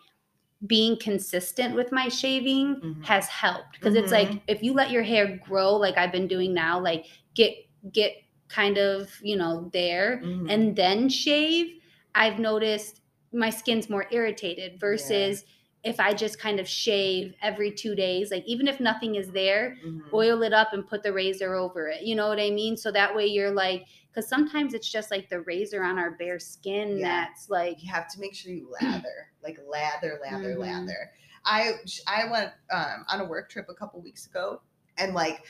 being 0.67 0.97
consistent 0.99 1.75
with 1.75 1.91
my 1.91 2.09
shaving 2.09 2.77
Mhm. 2.77 3.05
has 3.05 3.27
helped 3.29 3.73
because 3.73 3.95
it's 3.95 4.13
like 4.13 4.29
Mhm. 4.29 4.43
if 4.47 4.63
you 4.63 4.75
let 4.75 4.91
your 4.91 5.03
hair 5.03 5.41
grow 5.49 5.75
like 5.75 5.97
I've 5.97 6.13
been 6.13 6.27
doing 6.29 6.53
now 6.53 6.79
like 6.79 7.07
get 7.35 7.55
get 7.93 8.13
kind 8.49 8.77
of 8.77 9.11
you 9.23 9.37
know 9.37 9.71
there 9.73 10.21
Mhm. 10.23 10.51
and 10.51 10.77
then 10.77 11.09
shave 11.09 11.79
I've 12.15 12.39
noticed 12.39 13.01
my 13.33 13.49
skin's 13.51 13.89
more 13.89 14.07
irritated 14.11 14.79
versus 14.79 15.45
if 15.83 15.99
I 15.99 16.13
just 16.13 16.39
kind 16.39 16.61
of 16.61 16.69
shave 16.69 17.35
every 17.41 17.71
2 17.73 17.95
days 17.95 18.31
like 18.31 18.45
even 18.47 18.69
if 18.69 18.81
nothing 18.81 19.15
is 19.15 19.31
there 19.31 19.77
Mhm. 19.85 20.03
oil 20.13 20.43
it 20.43 20.53
up 20.53 20.73
and 20.73 20.87
put 20.87 21.03
the 21.03 21.13
razor 21.13 21.55
over 21.55 21.89
it. 21.89 22.03
You 22.03 22.17
know 22.17 22.29
what 22.29 22.41
I 22.41 22.51
mean? 22.51 22.77
So 22.77 22.91
that 22.91 23.15
way 23.15 23.27
you're 23.27 23.53
like, 23.53 23.87
because 24.11 24.29
sometimes 24.29 24.75
it's 24.75 24.91
just 24.91 25.11
like 25.11 25.29
the 25.29 25.41
razor 25.43 25.85
on 25.85 25.99
our 25.99 26.11
bare 26.13 26.41
skin 26.41 26.99
Yeah. 26.99 27.07
that's 27.27 27.49
like, 27.49 27.83
you 27.83 27.91
have 27.93 28.09
to 28.09 28.21
make 28.21 28.35
sure 28.35 28.53
you 28.53 28.69
lather, 28.83 29.29
like 29.43 29.59
lather, 29.69 30.19
lather, 30.21 30.55
Mhm. 30.57 30.59
lather. 30.59 31.13
I 31.45 31.75
I 32.09 32.29
went 32.31 32.53
um, 32.71 33.05
on 33.09 33.21
a 33.21 33.25
work 33.25 33.49
trip 33.51 33.67
a 33.71 33.75
couple 33.75 34.01
weeks 34.03 34.27
ago, 34.27 34.61
and 34.99 35.15
like 35.15 35.45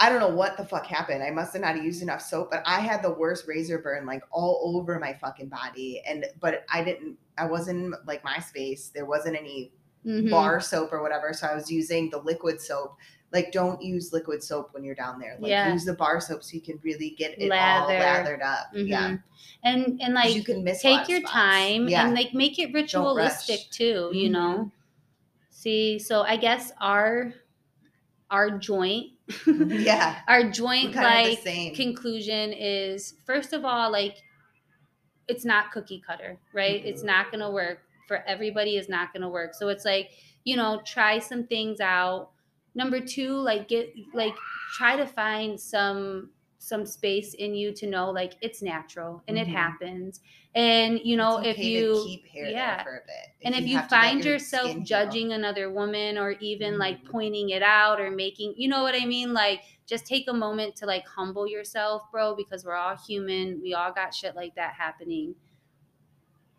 I 0.00 0.08
don't 0.08 0.18
know 0.18 0.34
what 0.34 0.56
the 0.56 0.64
fuck 0.64 0.86
happened. 0.86 1.22
I 1.22 1.30
must 1.30 1.52
have 1.52 1.60
not 1.60 1.82
used 1.82 2.00
enough 2.02 2.22
soap, 2.22 2.50
but 2.50 2.62
I 2.64 2.80
had 2.80 3.02
the 3.02 3.12
worst 3.12 3.46
razor 3.46 3.78
burn 3.78 4.06
like 4.06 4.22
all 4.32 4.72
over 4.74 4.98
my 4.98 5.12
fucking 5.12 5.48
body, 5.48 6.02
and 6.08 6.24
but 6.40 6.64
I 6.72 6.82
didn't. 6.82 7.18
I 7.36 7.44
wasn't 7.46 7.94
like 8.06 8.24
my 8.24 8.38
space. 8.38 8.88
There 8.88 9.04
wasn't 9.04 9.36
any 9.36 9.72
mhm. 10.04 10.30
bar 10.30 10.58
soap 10.60 10.92
or 10.94 11.02
whatever, 11.02 11.34
so 11.34 11.46
I 11.46 11.54
was 11.54 11.70
using 11.70 12.08
the 12.08 12.18
liquid 12.18 12.62
soap. 12.62 12.96
Like, 13.32 13.52
don't 13.52 13.80
use 13.80 14.12
liquid 14.12 14.42
soap 14.42 14.70
when 14.72 14.82
you're 14.82 14.96
down 14.96 15.20
there. 15.20 15.36
Like, 15.38 15.50
Yeah. 15.50 15.72
use 15.72 15.84
the 15.84 15.92
bar 15.92 16.20
soap 16.20 16.42
so 16.42 16.54
you 16.54 16.62
can 16.62 16.80
really 16.82 17.10
get 17.10 17.38
it 17.38 17.52
all 17.52 17.86
lathered 17.88 18.42
up. 18.42 18.68
Yeah, 18.72 19.10
Mhm. 19.10 19.22
and 19.64 20.00
and 20.02 20.14
like 20.14 20.34
you 20.34 20.42
can 20.42 20.64
miss 20.64 20.80
take 20.80 21.08
your 21.10 21.20
spots. 21.20 21.32
time 21.32 21.88
Yeah. 21.88 22.06
and 22.06 22.14
like 22.14 22.32
make 22.32 22.58
it 22.58 22.72
ritualistic 22.72 23.70
too. 23.70 24.10
You 24.14 24.30
Mhm. 24.30 24.32
know. 24.32 24.72
See, 25.50 25.98
so 25.98 26.22
I 26.22 26.36
guess 26.38 26.72
our 26.80 27.34
our 28.30 28.50
joint, 28.58 29.12
yeah. 29.46 30.20
our 30.28 30.50
joint 30.50 30.88
We're 30.88 31.02
kind 31.02 31.26
of 31.38 31.44
like 31.44 31.74
conclusion 31.74 32.52
is 32.52 33.14
first 33.26 33.52
of 33.52 33.64
all 33.64 33.90
like 33.90 34.16
it's 35.28 35.44
not 35.44 35.70
cookie 35.72 36.02
cutter 36.04 36.38
right 36.52 36.84
it's 36.84 37.02
Mhm. 37.02 37.06
not 37.06 37.30
to 37.40 37.50
work 37.50 37.80
for 38.08 38.18
everybody 38.26 38.76
is 38.76 38.88
not 38.88 39.12
to 39.22 39.28
work 39.28 39.54
so 39.54 39.68
it's 39.68 39.84
like 39.84 40.10
you 40.44 40.56
know 40.56 40.80
try 40.84 41.18
some 41.18 41.46
things 41.46 41.80
out 41.80 42.30
number 42.74 43.00
two 43.00 43.34
like 43.34 43.68
get 43.68 43.92
like 44.14 44.34
try 44.76 44.96
to 44.96 45.06
find 45.06 45.60
some 45.60 46.30
some 46.62 46.84
space 46.84 47.32
in 47.34 47.54
you 47.54 47.72
to 47.72 47.86
know 47.86 48.10
like 48.10 48.34
it's 48.42 48.60
natural 48.60 49.22
and 49.28 49.38
it 49.38 49.48
Mhm. 49.48 49.52
happens 49.54 50.20
and 50.54 51.00
you 51.02 51.16
know 51.16 51.38
if 51.38 51.56
okay 51.56 51.62
to 51.62 51.68
you 51.68 52.02
keep 52.04 52.26
hair 52.26 52.44
yeah. 52.44 52.76
there 52.76 52.84
for 52.84 52.96
a 52.98 53.00
bit. 53.06 53.46
and 53.46 53.54
if 53.54 53.66
you, 53.66 53.80
find 53.88 54.22
your 54.22 54.34
yourself 54.34 54.76
judging 54.84 55.32
another 55.32 55.70
woman 55.70 56.18
or 56.18 56.32
even 56.32 56.76
like 56.76 57.02
Mhm. 57.02 57.10
pointing 57.10 57.48
it 57.50 57.62
out 57.62 57.98
or 57.98 58.10
making 58.10 58.52
you 58.58 58.68
know 58.68 58.82
what 58.82 58.94
i 58.94 59.06
mean 59.06 59.32
like 59.32 59.62
just 59.86 60.06
take 60.06 60.28
a 60.28 60.32
moment 60.34 60.76
to 60.76 60.84
like 60.84 61.06
humble 61.06 61.46
yourself 61.48 62.02
bro 62.12 62.34
because 62.36 62.62
we're 62.62 62.74
all 62.74 62.96
human 62.96 63.58
we 63.62 63.72
all 63.72 63.90
got 63.92 64.14
shit 64.14 64.36
like 64.36 64.54
that 64.54 64.74
happening 64.74 65.34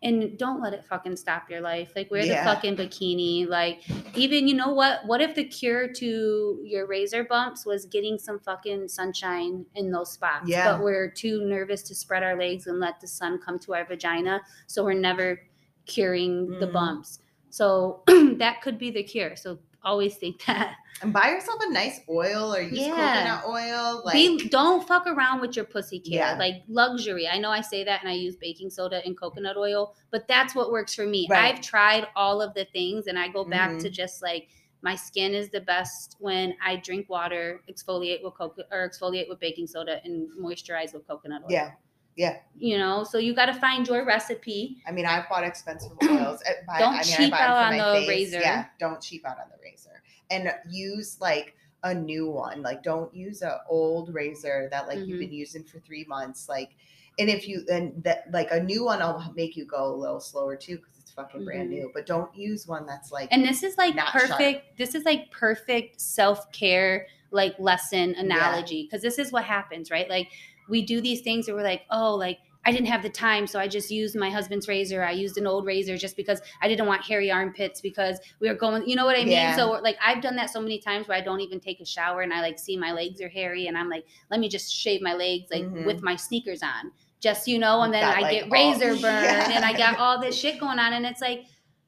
and 0.04 0.36
don't 0.36 0.60
let 0.60 0.72
it 0.74 0.84
fucking 0.84 1.14
stop 1.16 1.48
your 1.48 1.60
life 1.60 1.92
like 1.94 2.10
wear 2.10 2.24
Yeah. 2.24 2.42
the 2.44 2.50
fucking 2.54 2.76
bikini 2.76 3.48
like 3.48 3.82
even 4.16 4.48
you 4.48 4.54
know 4.54 4.72
what 4.72 5.06
what 5.06 5.20
if 5.20 5.34
the 5.34 5.44
cure 5.44 5.86
to 5.92 6.60
your 6.64 6.86
razor 6.86 7.24
bumps 7.24 7.64
was 7.64 7.86
getting 7.86 8.18
some 8.18 8.38
fucking 8.40 8.88
sunshine 8.88 9.64
in 9.74 9.90
those 9.92 10.12
spots 10.12 10.48
Yeah. 10.48 10.72
but 10.72 10.82
we're 10.84 11.08
too 11.10 11.44
nervous 11.46 11.82
to 11.84 11.94
spread 11.94 12.22
our 12.22 12.36
legs 12.36 12.66
and 12.66 12.80
let 12.80 13.00
the 13.00 13.06
sun 13.06 13.38
come 13.44 13.58
to 13.60 13.74
our 13.74 13.84
vagina 13.84 14.40
so 14.66 14.84
we're 14.84 14.94
never 14.94 15.40
curing 15.86 16.48
the 16.58 16.66
Mm. 16.66 16.72
bumps 16.72 17.18
so 17.50 18.02
that 18.38 18.60
could 18.62 18.78
be 18.78 18.90
the 18.90 19.02
cure 19.02 19.36
so 19.36 19.58
always 19.84 20.16
think 20.16 20.44
that 20.46 20.74
and 21.00 21.12
buy 21.12 21.28
yourself 21.30 21.58
a 21.62 21.70
nice 21.72 22.00
oil 22.08 22.54
or 22.54 22.60
use 22.60 22.78
Yeah. 22.80 22.90
coconut 22.94 23.44
oil. 23.48 24.02
Like 24.04 24.14
be, 24.14 24.48
don't 24.48 24.86
fuck 24.86 25.06
around 25.06 25.40
with 25.40 25.56
your 25.56 25.64
pussy 25.64 25.98
care 25.98 26.18
Yeah. 26.18 26.36
like 26.38 26.62
luxury 26.68 27.26
i 27.28 27.38
know 27.38 27.50
i 27.50 27.60
say 27.60 27.82
that 27.84 28.00
and 28.02 28.08
i 28.10 28.14
use 28.14 28.36
baking 28.36 28.70
soda 28.70 29.02
and 29.04 29.18
coconut 29.18 29.56
oil 29.56 29.94
but 30.10 30.28
that's 30.28 30.54
what 30.54 30.70
works 30.70 30.94
for 30.94 31.06
me 31.06 31.26
Right. 31.30 31.54
i've 31.54 31.60
tried 31.60 32.06
all 32.14 32.40
of 32.40 32.54
the 32.54 32.66
things 32.66 33.06
and 33.08 33.18
i 33.18 33.28
go 33.28 33.44
back 33.44 33.70
Mhm. 33.72 33.80
to 33.82 33.90
just 33.90 34.22
like 34.22 34.48
my 34.82 34.94
skin 34.96 35.32
is 35.34 35.48
the 35.50 35.60
best 35.60 36.16
when 36.18 36.54
i 36.64 36.76
drink 36.76 37.08
water 37.08 37.62
exfoliate 37.70 38.22
with 38.22 38.34
coco 38.34 38.62
or 38.70 38.88
exfoliate 38.88 39.28
with 39.28 39.38
baking 39.40 39.66
soda 39.66 40.00
and 40.04 40.28
moisturize 40.40 40.92
with 40.94 41.06
coconut 41.06 41.42
oil 41.42 41.48
yeah, 41.50 41.70
yeah. 42.16 42.36
you 42.58 42.76
know 42.78 43.04
so 43.04 43.18
you 43.18 43.34
got 43.34 43.46
to 43.46 43.54
find 43.54 43.86
your 43.88 44.04
recipe 44.04 44.82
I 44.86 44.92
mean, 44.92 45.06
I've 45.06 45.28
bought 45.28 45.44
expensive 45.44 45.92
oils. 46.02 46.40
I 46.46 46.52
buy, 46.66 46.78
Don't 46.78 46.94
I 46.94 46.98
mean, 46.98 47.16
cheap 47.16 47.32
I 47.34 47.40
out 47.40 47.56
on 47.56 47.76
the 47.76 48.00
face. 48.00 48.08
razor. 48.08 48.40
Yeah, 48.40 48.64
don't 48.78 49.00
cheap 49.00 49.24
out 49.24 49.38
on 49.38 49.46
the 49.50 49.58
razor, 49.62 50.02
and 50.30 50.52
use 50.68 51.18
like 51.20 51.54
a 51.84 51.94
new 51.94 52.28
one. 52.30 52.62
Like, 52.62 52.82
don't 52.82 53.12
use 53.14 53.42
an 53.42 53.52
old 53.68 54.12
razor 54.14 54.68
that 54.70 54.86
like 54.88 54.98
you've 54.98 55.16
Mhm. 55.16 55.18
been 55.20 55.32
using 55.32 55.64
for 55.64 55.78
three 55.80 56.04
months. 56.04 56.48
Like, 56.48 56.70
and 57.18 57.28
if 57.28 57.48
you 57.48 57.64
and 57.70 58.02
that 58.04 58.30
like 58.32 58.50
a 58.50 58.62
new 58.62 58.84
one, 58.84 59.00
will 59.00 59.32
make 59.34 59.56
you 59.56 59.64
go 59.64 59.94
a 59.94 59.96
little 59.96 60.20
slower 60.20 60.56
too 60.56 60.76
because 60.76 60.98
it's 60.98 61.10
fucking 61.12 61.44
brand 61.44 61.68
Mhm. 61.70 61.72
new. 61.72 61.90
But 61.94 62.06
don't 62.06 62.34
use 62.36 62.66
one 62.66 62.86
that's 62.86 63.10
like 63.12 63.28
and 63.32 63.44
this 63.44 63.62
is 63.62 63.78
like 63.78 63.94
Not 63.94 64.12
sharp. 64.12 64.28
perfect 64.30 64.76
this 64.78 64.94
is 64.94 65.04
like 65.04 65.30
perfect 65.30 66.00
self-care 66.00 67.06
like 67.30 67.58
lesson 67.58 68.14
analogy 68.16 68.82
because 68.84 69.00
this 69.02 69.18
is 69.18 69.32
what 69.32 69.42
happens 69.44 69.90
right 69.90 70.08
like 70.10 70.28
we 70.72 70.80
do 70.92 71.00
these 71.00 71.20
things 71.20 71.46
and 71.46 71.56
we're 71.56 71.62
like 71.72 71.82
oh 71.90 72.14
like 72.26 72.38
i 72.64 72.70
didn't 72.72 72.86
have 72.94 73.02
the 73.02 73.08
time 73.10 73.46
so 73.46 73.58
i 73.64 73.66
just 73.68 73.90
used 73.90 74.14
my 74.16 74.30
husband's 74.30 74.66
razor 74.68 75.00
i 75.04 75.10
used 75.24 75.36
an 75.36 75.46
old 75.46 75.64
razor 75.72 75.96
just 75.96 76.16
because 76.16 76.40
i 76.62 76.66
didn't 76.70 76.86
want 76.86 77.02
hairy 77.10 77.30
armpits 77.30 77.80
because 77.88 78.16
we 78.40 78.48
were 78.48 78.54
going 78.64 78.80
you 78.88 78.96
know 78.96 79.04
what 79.04 79.16
i 79.16 79.22
mean 79.22 79.32
Yeah. 79.32 79.56
so 79.56 79.64
like 79.88 79.96
i've 80.04 80.22
done 80.22 80.36
that 80.36 80.48
so 80.50 80.60
many 80.60 80.78
times 80.78 81.06
where 81.08 81.18
i 81.18 81.20
don't 81.20 81.40
even 81.40 81.60
take 81.60 81.80
a 81.80 81.84
shower 81.96 82.22
and 82.22 82.32
i 82.32 82.40
like 82.40 82.58
see 82.58 82.76
my 82.76 82.92
legs 82.92 83.20
are 83.20 83.28
hairy 83.28 83.66
and 83.68 83.76
i'm 83.76 83.88
like 83.90 84.04
let 84.30 84.40
me 84.40 84.48
just 84.48 84.72
shave 84.72 85.00
my 85.02 85.14
legs 85.14 85.46
like 85.52 85.64
Mhm. 85.64 85.84
with 85.86 86.02
my 86.02 86.16
sneakers 86.16 86.62
on 86.62 86.92
just 87.20 87.46
you 87.46 87.58
know 87.58 87.82
and 87.82 87.92
then 87.94 88.02
got, 88.02 88.16
i 88.16 88.20
like, 88.22 88.32
get 88.40 88.50
razor 88.50 88.92
burn 89.06 89.24
Yeah. 89.24 89.50
and 89.56 89.64
i 89.64 89.72
got 89.76 89.98
all 89.98 90.20
this 90.20 90.36
shit 90.42 90.58
going 90.58 90.78
on 90.78 90.92
and 90.94 91.04
it's 91.04 91.20
like 91.20 91.44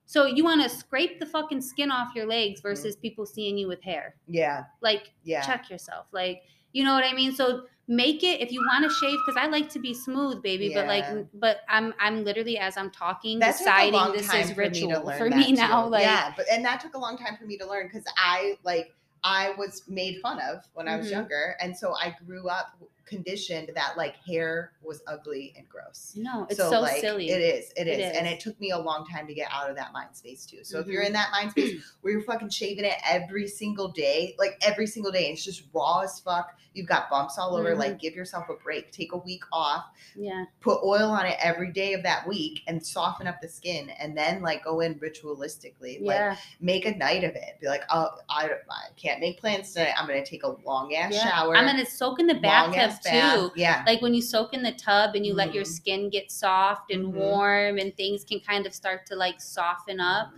so 0.06 0.26
you 0.26 0.44
want 0.44 0.62
to 0.62 0.68
scrape 0.68 1.18
the 1.18 1.26
fucking 1.26 1.62
skin 1.62 1.90
off 1.90 2.14
your 2.14 2.26
legs 2.26 2.60
versus 2.60 2.94
people 2.94 3.24
seeing 3.24 3.56
you 3.56 3.66
with 3.68 3.82
hair. 3.82 4.14
yeah, 4.28 4.64
Like 4.82 5.12
yeah. 5.24 5.40
check 5.40 5.70
yourself. 5.70 6.04
Like 6.12 6.42
you 6.74 6.84
know 6.84 6.92
what 6.92 7.04
I 7.04 7.14
mean? 7.14 7.34
So 7.34 7.64
make 7.86 8.22
it 8.22 8.40
if 8.40 8.50
you 8.50 8.60
want 8.66 8.84
to 8.84 8.90
shave 8.94 9.18
cuz 9.26 9.36
I 9.38 9.46
like 9.46 9.68
to 9.70 9.78
be 9.78 9.94
smooth, 9.94 10.42
baby, 10.42 10.70
but 10.74 10.86
like 10.86 11.04
but 11.34 11.58
I'm 11.68 11.94
I'm 11.98 12.24
literally 12.24 12.58
as 12.58 12.76
I'm 12.76 12.90
talking 12.90 13.38
That 13.40 13.56
deciding 13.58 14.12
this 14.12 14.32
is 14.34 14.50
for 14.52 14.56
me 14.62 14.68
ritual 14.68 15.10
for 15.18 15.30
me 15.30 15.52
now 15.52 15.84
too. 15.84 15.90
like 15.90 16.02
yeah, 16.02 16.32
but 16.36 16.46
and 16.50 16.64
that 16.64 16.80
took 16.80 16.94
a 16.94 16.98
long 16.98 17.16
time 17.16 17.36
for 17.36 17.46
me 17.46 17.56
to 17.58 17.66
learn 17.66 17.86
because 17.86 18.04
I 18.16 18.58
like 18.64 18.94
I 19.22 19.52
was 19.56 19.82
made 19.88 20.20
fun 20.20 20.40
of 20.40 20.64
when 20.74 20.86
I 20.88 20.96
was 20.96 21.06
Mhm. 21.06 21.12
younger, 21.12 21.56
and 21.60 21.76
so 21.76 21.94
I 21.94 22.14
grew 22.26 22.48
up 22.48 22.76
conditioned 23.06 23.70
that 23.74 23.96
like 23.96 24.16
hair 24.16 24.72
was 24.82 25.02
ugly 25.06 25.54
and 25.56 25.68
gross. 25.68 26.12
no, 26.16 26.46
it's 26.48 26.58
so, 26.58 26.80
like, 26.80 27.00
silly. 27.00 27.30
It 27.30 27.40
is. 27.40 27.70
It 27.76 27.86
It 27.86 28.00
is. 28.00 28.16
And 28.16 28.26
it 28.26 28.40
took 28.40 28.58
me 28.60 28.70
a 28.70 28.78
long 28.78 29.06
time 29.06 29.26
to 29.26 29.34
get 29.34 29.48
out 29.50 29.70
of 29.70 29.76
that 29.76 29.92
mind 29.92 30.14
space 30.14 30.44
too. 30.46 30.62
So 30.64 30.78
if 30.78 30.86
you're 30.86 31.02
Mhm. 31.02 31.06
in 31.08 31.12
that 31.14 31.30
mind 31.30 31.50
space 31.52 31.82
where 32.02 32.12
you're 32.12 32.22
fucking 32.22 32.50
shaving 32.50 32.84
it 32.84 32.96
every 33.08 33.46
single 33.48 33.88
day, 33.88 34.34
like 34.38 34.58
every 34.62 34.86
single 34.86 35.10
day, 35.12 35.26
and 35.26 35.34
it's 35.34 35.44
just 35.44 35.64
raw 35.72 36.00
as 36.00 36.18
fuck. 36.20 36.58
You've 36.74 36.88
got 36.88 37.08
bumps 37.08 37.38
all 37.38 37.54
over. 37.56 37.74
Mhm. 37.74 37.78
Like 37.78 37.98
give 38.00 38.14
yourself 38.14 38.48
a 38.48 38.54
break. 38.54 38.90
Take 38.92 39.12
a 39.12 39.16
week 39.18 39.44
off. 39.52 39.84
Yeah. 40.16 40.44
Put 40.60 40.82
oil 40.82 41.10
on 41.10 41.24
it 41.26 41.36
every 41.40 41.72
day 41.72 41.92
of 41.94 42.02
that 42.02 42.26
week 42.26 42.62
and 42.66 42.84
soften 42.84 43.26
up 43.26 43.40
the 43.40 43.48
skin, 43.48 43.90
and 43.90 44.16
then 44.16 44.42
like 44.42 44.64
go 44.64 44.80
in 44.80 44.96
ritualistically. 44.96 46.00
Like 46.04 46.16
Yeah. 46.16 46.36
make 46.60 46.84
a 46.86 46.94
night 46.96 47.24
of 47.24 47.34
it. 47.36 47.58
Be 47.60 47.68
like, 47.68 47.82
oh, 47.90 48.10
I, 48.28 48.50
I 48.70 48.80
can't 48.96 49.20
make 49.20 49.38
plans 49.40 49.72
tonight. 49.72 49.94
I'm 49.98 50.06
gonna 50.06 50.24
take 50.26 50.42
a 50.42 50.48
long 50.64 50.94
ass 50.94 51.12
yeah. 51.14 51.28
shower. 51.30 51.56
I'm 51.56 51.64
going 51.64 51.84
to 51.84 51.90
soak 51.90 52.18
in 52.20 52.26
the 52.26 52.34
bathtub 52.34 52.74
ass 52.94 53.04
bath. 53.04 53.34
too. 53.40 53.52
Yeah. 53.56 53.82
like 53.86 54.00
when 54.02 54.14
you 54.14 54.22
soak 54.22 54.54
in 54.54 54.62
the 54.62 54.72
tub 54.72 55.14
and 55.14 55.24
you 55.26 55.34
let 55.34 55.52
your 55.54 55.64
Mhm. 55.64 55.68
skin 55.78 56.10
get 56.10 56.30
soft 56.30 56.90
and 56.90 57.06
Mhm. 57.06 57.12
warm 57.12 57.78
and 57.78 57.96
things 57.96 58.24
can 58.24 58.40
kind 58.40 58.66
of 58.66 58.74
start 58.74 59.06
to 59.06 59.16
like 59.16 59.40
soften 59.40 60.00
up 60.00 60.32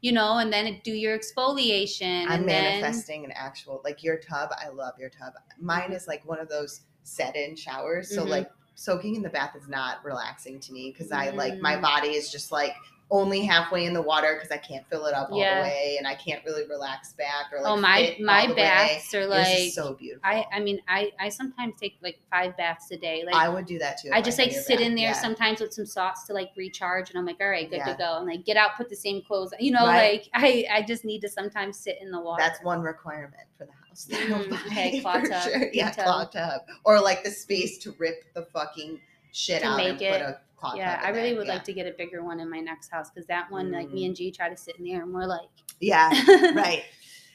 you 0.00 0.12
know 0.12 0.38
and 0.38 0.52
then 0.52 0.80
do 0.84 0.92
your 0.92 1.18
exfoliation 1.18 2.24
I'm 2.26 2.40
and 2.40 2.48
then 2.48 2.64
manifesting 2.80 3.24
an 3.24 3.32
actual 3.32 3.80
like 3.84 4.02
your 4.02 4.16
tub. 4.18 4.50
I 4.64 4.68
love 4.68 4.94
your 4.98 5.10
tub. 5.10 5.32
Mine 5.58 5.92
is 5.92 6.06
like 6.06 6.24
one 6.24 6.38
of 6.38 6.48
those 6.48 6.82
set-in 7.02 7.56
showers. 7.56 8.14
So 8.14 8.24
Mhm. 8.24 8.28
like 8.30 8.50
soaking 8.74 9.16
in 9.16 9.22
the 9.22 9.28
bath 9.28 9.56
is 9.56 9.66
not 9.68 10.04
relaxing 10.04 10.60
to 10.60 10.72
me 10.72 10.90
because 10.92 11.10
I 11.10 11.30
like 11.30 11.60
my 11.60 11.76
Mm. 11.76 11.82
body 11.82 12.08
is 12.14 12.30
just 12.30 12.52
like 12.52 12.74
only 13.10 13.40
halfway 13.42 13.86
in 13.86 13.94
the 13.94 14.02
water 14.02 14.34
because 14.34 14.50
I 14.50 14.58
can't 14.58 14.86
fill 14.90 15.06
it 15.06 15.14
up 15.14 15.30
all 15.32 15.38
Yeah. 15.40 15.56
the 15.56 15.62
way 15.62 15.94
and 15.98 16.06
I 16.06 16.14
can't 16.14 16.44
really 16.44 16.66
relax 16.68 17.14
back 17.14 17.46
or 17.52 17.62
like 17.62 17.72
oh 17.72 17.76
my 17.80 18.14
my 18.20 18.46
the 18.46 18.52
way. 18.52 18.56
baths 18.62 19.14
are 19.14 19.26
like 19.26 19.72
so 19.72 19.94
beautiful. 19.94 20.20
I 20.24 20.44
I 20.52 20.60
mean 20.60 20.80
I 20.86 21.10
I 21.18 21.30
sometimes 21.30 21.74
take 21.80 21.96
like 22.02 22.18
five 22.30 22.54
baths 22.58 22.90
a 22.90 22.98
day. 22.98 23.22
Like 23.24 23.34
I 23.34 23.48
would 23.48 23.64
do 23.64 23.78
that 23.78 23.98
too. 24.02 24.10
I 24.12 24.20
just 24.20 24.38
had 24.38 24.48
like 24.48 24.56
sit 24.56 24.76
back. 24.78 24.86
in 24.86 24.94
there 24.94 25.08
Yeah. 25.10 25.12
sometimes 25.14 25.60
with 25.60 25.72
some 25.72 25.86
salts 25.86 26.24
to 26.26 26.34
like 26.34 26.50
recharge, 26.56 27.08
and 27.08 27.18
I'm 27.18 27.24
like, 27.24 27.38
all 27.40 27.48
right, 27.48 27.68
good 27.70 27.76
Yeah. 27.78 27.92
to 27.92 27.98
go. 27.98 28.18
And 28.18 28.26
like 28.26 28.44
get 28.44 28.58
out, 28.58 28.76
put 28.76 28.90
the 28.90 28.96
same 28.96 29.22
clothes. 29.22 29.54
You 29.58 29.72
know, 29.72 29.86
Right. 29.86 30.20
like 30.20 30.28
I 30.34 30.66
I 30.70 30.82
just 30.82 31.04
need 31.06 31.20
to 31.22 31.28
sometimes 31.30 31.78
sit 31.78 31.96
in 32.02 32.10
the 32.10 32.20
water. 32.20 32.42
That's 32.42 32.62
one 32.62 32.82
requirement 32.82 33.44
for 33.56 33.64
the 33.64 33.72
house. 33.72 34.06
Mm, 34.28 34.52
okay, 34.66 35.00
claw 35.02 35.18
tub, 35.20 35.42
sure. 35.42 35.70
Yeah, 35.72 35.90
claw 35.92 36.24
tub. 36.24 36.60
Or 36.84 37.00
like 37.00 37.24
the 37.24 37.30
space 37.30 37.78
to 37.78 37.92
rip 37.98 38.32
the 38.34 38.42
fucking 38.52 39.00
shit 39.32 39.62
To 39.62 39.68
out 39.68 39.76
make 39.76 39.90
and 39.92 40.02
it. 40.02 40.12
put 40.12 40.20
a 40.22 40.40
yeah, 40.76 41.00
I 41.04 41.10
really 41.10 41.34
would 41.36 41.46
yeah. 41.46 41.52
like 41.54 41.64
to 41.64 41.72
get 41.72 41.86
a 41.86 41.92
bigger 41.96 42.24
one 42.24 42.40
in 42.40 42.50
my 42.50 42.58
next 42.58 42.88
house 42.90 43.10
because 43.10 43.26
that 43.28 43.48
one, 43.50 43.70
like 43.70 43.90
me 43.90 44.02
Mm. 44.02 44.06
and 44.08 44.16
G 44.16 44.32
try 44.32 44.48
to 44.48 44.56
sit 44.56 44.76
in 44.78 44.84
there 44.84 45.02
and 45.02 45.14
we're 45.14 45.24
like, 45.26 45.48
Yeah, 45.80 46.08
right. 46.54 46.82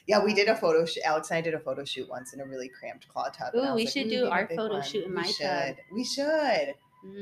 Yeah, 0.06 0.22
we 0.22 0.34
did 0.34 0.48
a 0.48 0.54
photo 0.54 0.84
shoot. 0.84 1.02
Alex 1.06 1.30
and 1.30 1.38
I 1.38 1.40
did 1.40 1.54
a 1.54 1.58
photo 1.58 1.84
shoot 1.84 2.06
once 2.10 2.34
in 2.34 2.40
a 2.40 2.44
really 2.44 2.68
cramped 2.68 3.08
claw 3.08 3.30
tub. 3.30 3.54
Ooh, 3.54 3.74
we 3.74 3.84
like, 3.84 3.88
should 3.88 4.06
"Ooh, 4.08 4.10
do 4.10 4.26
our 4.26 4.46
photo 4.46 4.74
one." 4.74 4.82
shoot 4.82 5.04
in 5.04 5.10
we 5.10 5.16
my 5.16 5.22
should. 5.26 5.46
tub. 5.46 5.76
We 5.94 6.04
should. 6.04 6.24
mm, 6.26 6.74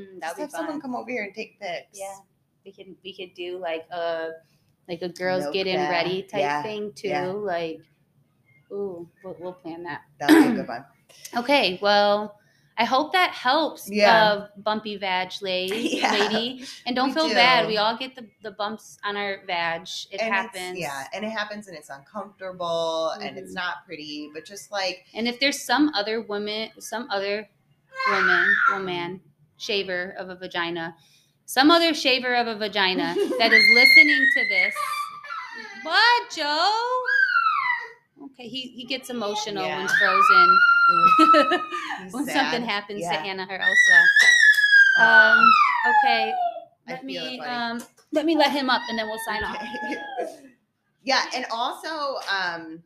Just 0.08 0.20
that'd 0.20 0.36
be 0.36 0.42
have 0.42 0.50
someone 0.50 0.80
come 0.80 0.96
over 0.96 1.08
here 1.08 1.22
and 1.22 1.32
take 1.32 1.60
pics. 1.60 1.86
Yeah, 2.00 2.16
we 2.64 2.72
could 2.72 2.96
we 3.04 3.14
could 3.16 3.34
do 3.34 3.58
like 3.58 3.84
a 3.92 4.30
like 4.88 5.02
a 5.02 5.08
girls 5.10 5.42
Milk 5.44 5.54
getting 5.54 5.76
bath. 5.76 5.90
ready 5.92 6.22
type 6.24 6.40
Yeah, 6.40 6.62
thing 6.64 6.92
too. 6.96 7.06
yeah. 7.08 7.26
Like, 7.26 7.78
ooh, 8.72 9.08
we'll, 9.22 9.36
we'll 9.38 9.52
plan 9.52 9.84
that. 9.84 10.00
That 10.18 10.30
would 10.30 10.42
be 10.42 10.48
a 10.48 10.54
good 10.56 10.68
one. 10.68 10.84
Okay, 11.36 11.78
well, 11.80 12.36
I 12.78 12.84
hope 12.84 13.12
that 13.12 13.30
helps. 13.30 13.90
Yeah. 13.90 14.22
Uh, 14.22 14.48
bumpy 14.56 14.96
vag 14.96 15.32
lady, 15.42 15.98
Yeah, 16.00 16.12
lady, 16.12 16.64
and 16.86 16.96
don't 16.96 17.12
feel 17.12 17.28
bad. 17.28 17.66
We 17.66 17.76
all 17.76 17.96
get 17.96 18.14
the, 18.14 18.26
the 18.42 18.50
bumps 18.52 18.98
on 19.04 19.16
our 19.16 19.38
vag. 19.46 19.82
It 20.10 20.20
and 20.20 20.32
happens. 20.32 20.78
Yeah, 20.78 21.04
and 21.12 21.24
it 21.24 21.30
happens 21.30 21.68
and 21.68 21.76
it's 21.76 21.90
uncomfortable 21.90 23.10
and 23.20 23.36
it's 23.36 23.52
Mhm. 23.52 23.56
not 23.56 23.84
pretty, 23.86 24.30
but 24.32 24.44
just 24.44 24.70
like 24.72 25.04
And 25.14 25.28
if 25.28 25.38
there's 25.40 25.60
some 25.62 25.90
other 25.94 26.22
woman, 26.22 26.70
some 26.78 27.08
other 27.10 27.48
woman, 28.10 28.46
woman, 28.70 29.20
shaver 29.58 30.14
of 30.18 30.28
a 30.30 30.34
vagina, 30.34 30.96
some 31.44 31.70
other 31.70 31.92
shaver 31.94 32.34
of 32.34 32.46
a 32.46 32.56
vagina 32.56 33.14
that 33.38 33.52
is 33.52 33.64
listening 33.74 34.26
to 34.34 34.48
this, 34.48 34.74
what, 35.82 36.30
Joe? 36.34 36.70
Okay, 38.42 38.48
he, 38.48 38.68
he 38.68 38.84
gets 38.84 39.08
emotional 39.10 39.68
when 39.68 39.88
frozen. 39.88 40.58
when 42.10 42.24
sad. 42.26 42.32
something 42.34 42.68
happens 42.68 43.02
Yeah. 43.02 43.22
to 43.22 43.28
Anna 43.28 43.46
or 43.48 43.56
Elsa. 43.56 44.02
Um, 44.98 45.50
okay, 45.86 46.32
let 46.88 47.00
feel 47.00 47.06
me 47.06 47.40
um, 47.40 47.82
let 48.10 48.26
me 48.26 48.36
let 48.36 48.50
him 48.50 48.68
up 48.68 48.82
and 48.88 48.98
then 48.98 49.06
we'll 49.06 49.18
sign 49.26 49.44
off. 49.44 49.62
Yeah, 51.04 51.24
and 51.34 51.44
also 51.50 52.18
um 52.32 52.80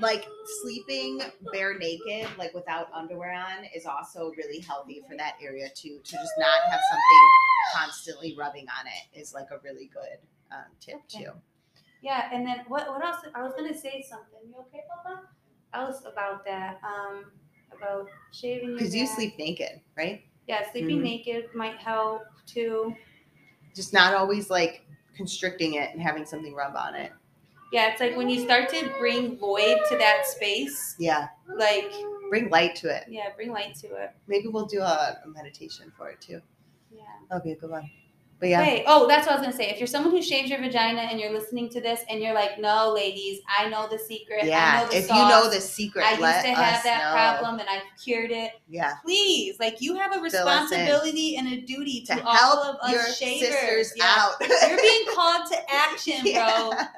like 0.00 0.26
sleeping 0.60 1.22
bare 1.50 1.78
naked, 1.78 2.28
like 2.36 2.52
without 2.52 2.88
underwear 2.92 3.32
on, 3.32 3.64
is 3.74 3.86
also 3.86 4.32
really 4.36 4.60
healthy 4.60 5.02
for 5.08 5.16
that 5.16 5.36
area 5.42 5.70
too. 5.74 5.98
To 6.04 6.12
just 6.12 6.32
not 6.38 6.60
have 6.70 6.80
something 6.90 7.28
constantly 7.74 8.36
rubbing 8.38 8.66
on 8.68 8.86
it 8.86 9.18
is 9.18 9.32
like 9.32 9.50
a 9.50 9.58
really 9.64 9.90
good 9.94 10.18
um, 10.52 10.66
tip 10.78 10.96
Okay. 10.96 11.24
too. 11.24 11.30
Yeah, 12.06 12.28
and 12.32 12.46
then 12.46 12.58
what? 12.68 12.86
What 12.88 13.04
else? 13.04 13.16
I 13.34 13.42
was 13.42 13.52
gonna 13.56 13.76
say 13.76 14.00
something. 14.08 14.38
You 14.48 14.54
okay, 14.68 14.82
Papa? 15.04 15.22
Else 15.74 16.04
about 16.06 16.44
that? 16.44 16.78
Um, 16.84 17.32
about 17.76 18.06
shaving. 18.32 18.68
your 18.68 18.78
Because 18.78 18.94
you 18.94 19.06
back. 19.06 19.16
sleep 19.16 19.38
naked, 19.40 19.80
right? 19.96 20.22
Yeah, 20.46 20.70
sleeping 20.70 21.00
Mhm. 21.00 21.02
naked 21.02 21.52
might 21.52 21.78
help 21.78 22.22
too. 22.46 22.94
Just 23.74 23.92
not 23.92 24.14
always 24.14 24.50
like 24.50 24.86
constricting 25.16 25.74
it 25.74 25.90
and 25.92 26.00
having 26.00 26.24
something 26.24 26.54
rub 26.54 26.76
on 26.76 26.94
it. 26.94 27.10
Yeah, 27.72 27.88
it's 27.90 28.00
like 28.00 28.16
when 28.16 28.30
you 28.30 28.38
start 28.44 28.68
to 28.68 28.88
bring 29.00 29.36
void 29.36 29.78
to 29.88 29.98
that 29.98 30.26
space, 30.26 30.94
Yeah, 31.00 31.26
like 31.48 31.90
bring 32.30 32.48
light 32.50 32.76
to 32.76 32.96
it. 32.96 33.08
yeah, 33.08 33.30
bring 33.34 33.50
light 33.50 33.74
to 33.82 33.88
it. 33.96 34.12
Maybe 34.28 34.46
we'll 34.46 34.66
do 34.66 34.80
a, 34.80 35.20
a 35.24 35.28
meditation 35.28 35.90
for 35.96 36.08
it 36.10 36.20
too. 36.20 36.40
Yeah. 36.92 37.02
That'll 37.28 37.42
be 37.42 37.50
a 37.50 37.56
good 37.56 37.70
one. 37.70 37.90
But 38.38 38.50
yeah. 38.50 38.82
Oh, 38.86 39.08
that's 39.08 39.26
what 39.26 39.36
I 39.36 39.38
was 39.38 39.46
gonna 39.46 39.56
say. 39.56 39.70
If 39.70 39.78
you're 39.78 39.86
someone 39.86 40.12
who 40.12 40.20
shaves 40.20 40.50
your 40.50 40.60
vagina 40.60 41.00
and 41.00 41.18
you're 41.18 41.32
listening 41.32 41.70
to 41.70 41.80
this 41.80 42.02
and 42.10 42.20
you're 42.20 42.34
like, 42.34 42.58
no, 42.60 42.92
ladies, 42.94 43.40
I 43.48 43.68
know 43.70 43.88
the 43.90 43.98
secret. 43.98 44.44
I 44.44 44.46
yeah. 44.46 44.82
know 44.82 44.88
the 44.90 44.96
If 44.98 45.08
you 45.08 45.14
know 45.14 45.48
the 45.50 45.60
secret, 45.60 46.04
I 46.04 46.10
used 46.10 46.44
to 46.44 46.50
have 46.50 46.82
that 46.84 46.98
know. 47.14 47.38
problem 47.38 47.60
and 47.60 47.68
I 47.70 47.80
cured 48.02 48.30
it. 48.30 48.52
Yeah. 48.68 48.96
Please, 49.02 49.58
like 49.58 49.80
you 49.80 49.94
have 49.96 50.10
a 50.12 50.16
Fill 50.16 50.46
us 50.48 50.70
in. 50.70 50.80
responsibility 50.80 51.36
and 51.38 51.48
a 51.48 51.62
duty 51.62 52.02
to, 52.08 52.14
to 52.16 52.24
all 52.26 52.34
help 52.34 52.76
of 52.84 52.90
your 52.90 53.00
us 53.00 53.16
shavers. 53.16 53.48
sisters 53.48 53.92
Yeah. 53.96 54.04
out. 54.18 54.32
You're 54.68 54.80
being 54.82 55.06
called 55.14 55.50
to 55.52 55.56
action, 55.72 56.20
bro. 56.20 56.32
Yeah. 56.32 56.88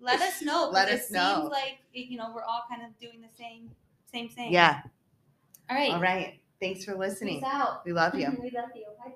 Let 0.00 0.22
us 0.22 0.40
know. 0.40 0.70
Let 0.72 0.88
it 0.88 1.00
us 1.00 1.10
know. 1.10 1.40
Seems 1.40 1.50
like 1.50 1.78
you 1.92 2.16
know 2.16 2.32
we're 2.34 2.44
all 2.44 2.62
kind 2.70 2.80
of 2.82 2.98
doing 2.98 3.20
the 3.20 3.28
same, 3.36 3.70
same 4.10 4.28
thing. 4.30 4.50
Yeah. 4.50 4.80
All 5.68 5.76
right. 5.76 5.92
All 5.92 6.00
right. 6.00 6.40
Thanks 6.58 6.84
for 6.86 6.94
listening. 6.94 7.40
Peace 7.40 7.48
out. 7.52 7.84
We 7.84 7.92
love 7.92 8.14
you. 8.18 8.28
we 8.40 8.50
love 8.50 8.70
you. 8.74 8.86
Bye. 9.04 9.12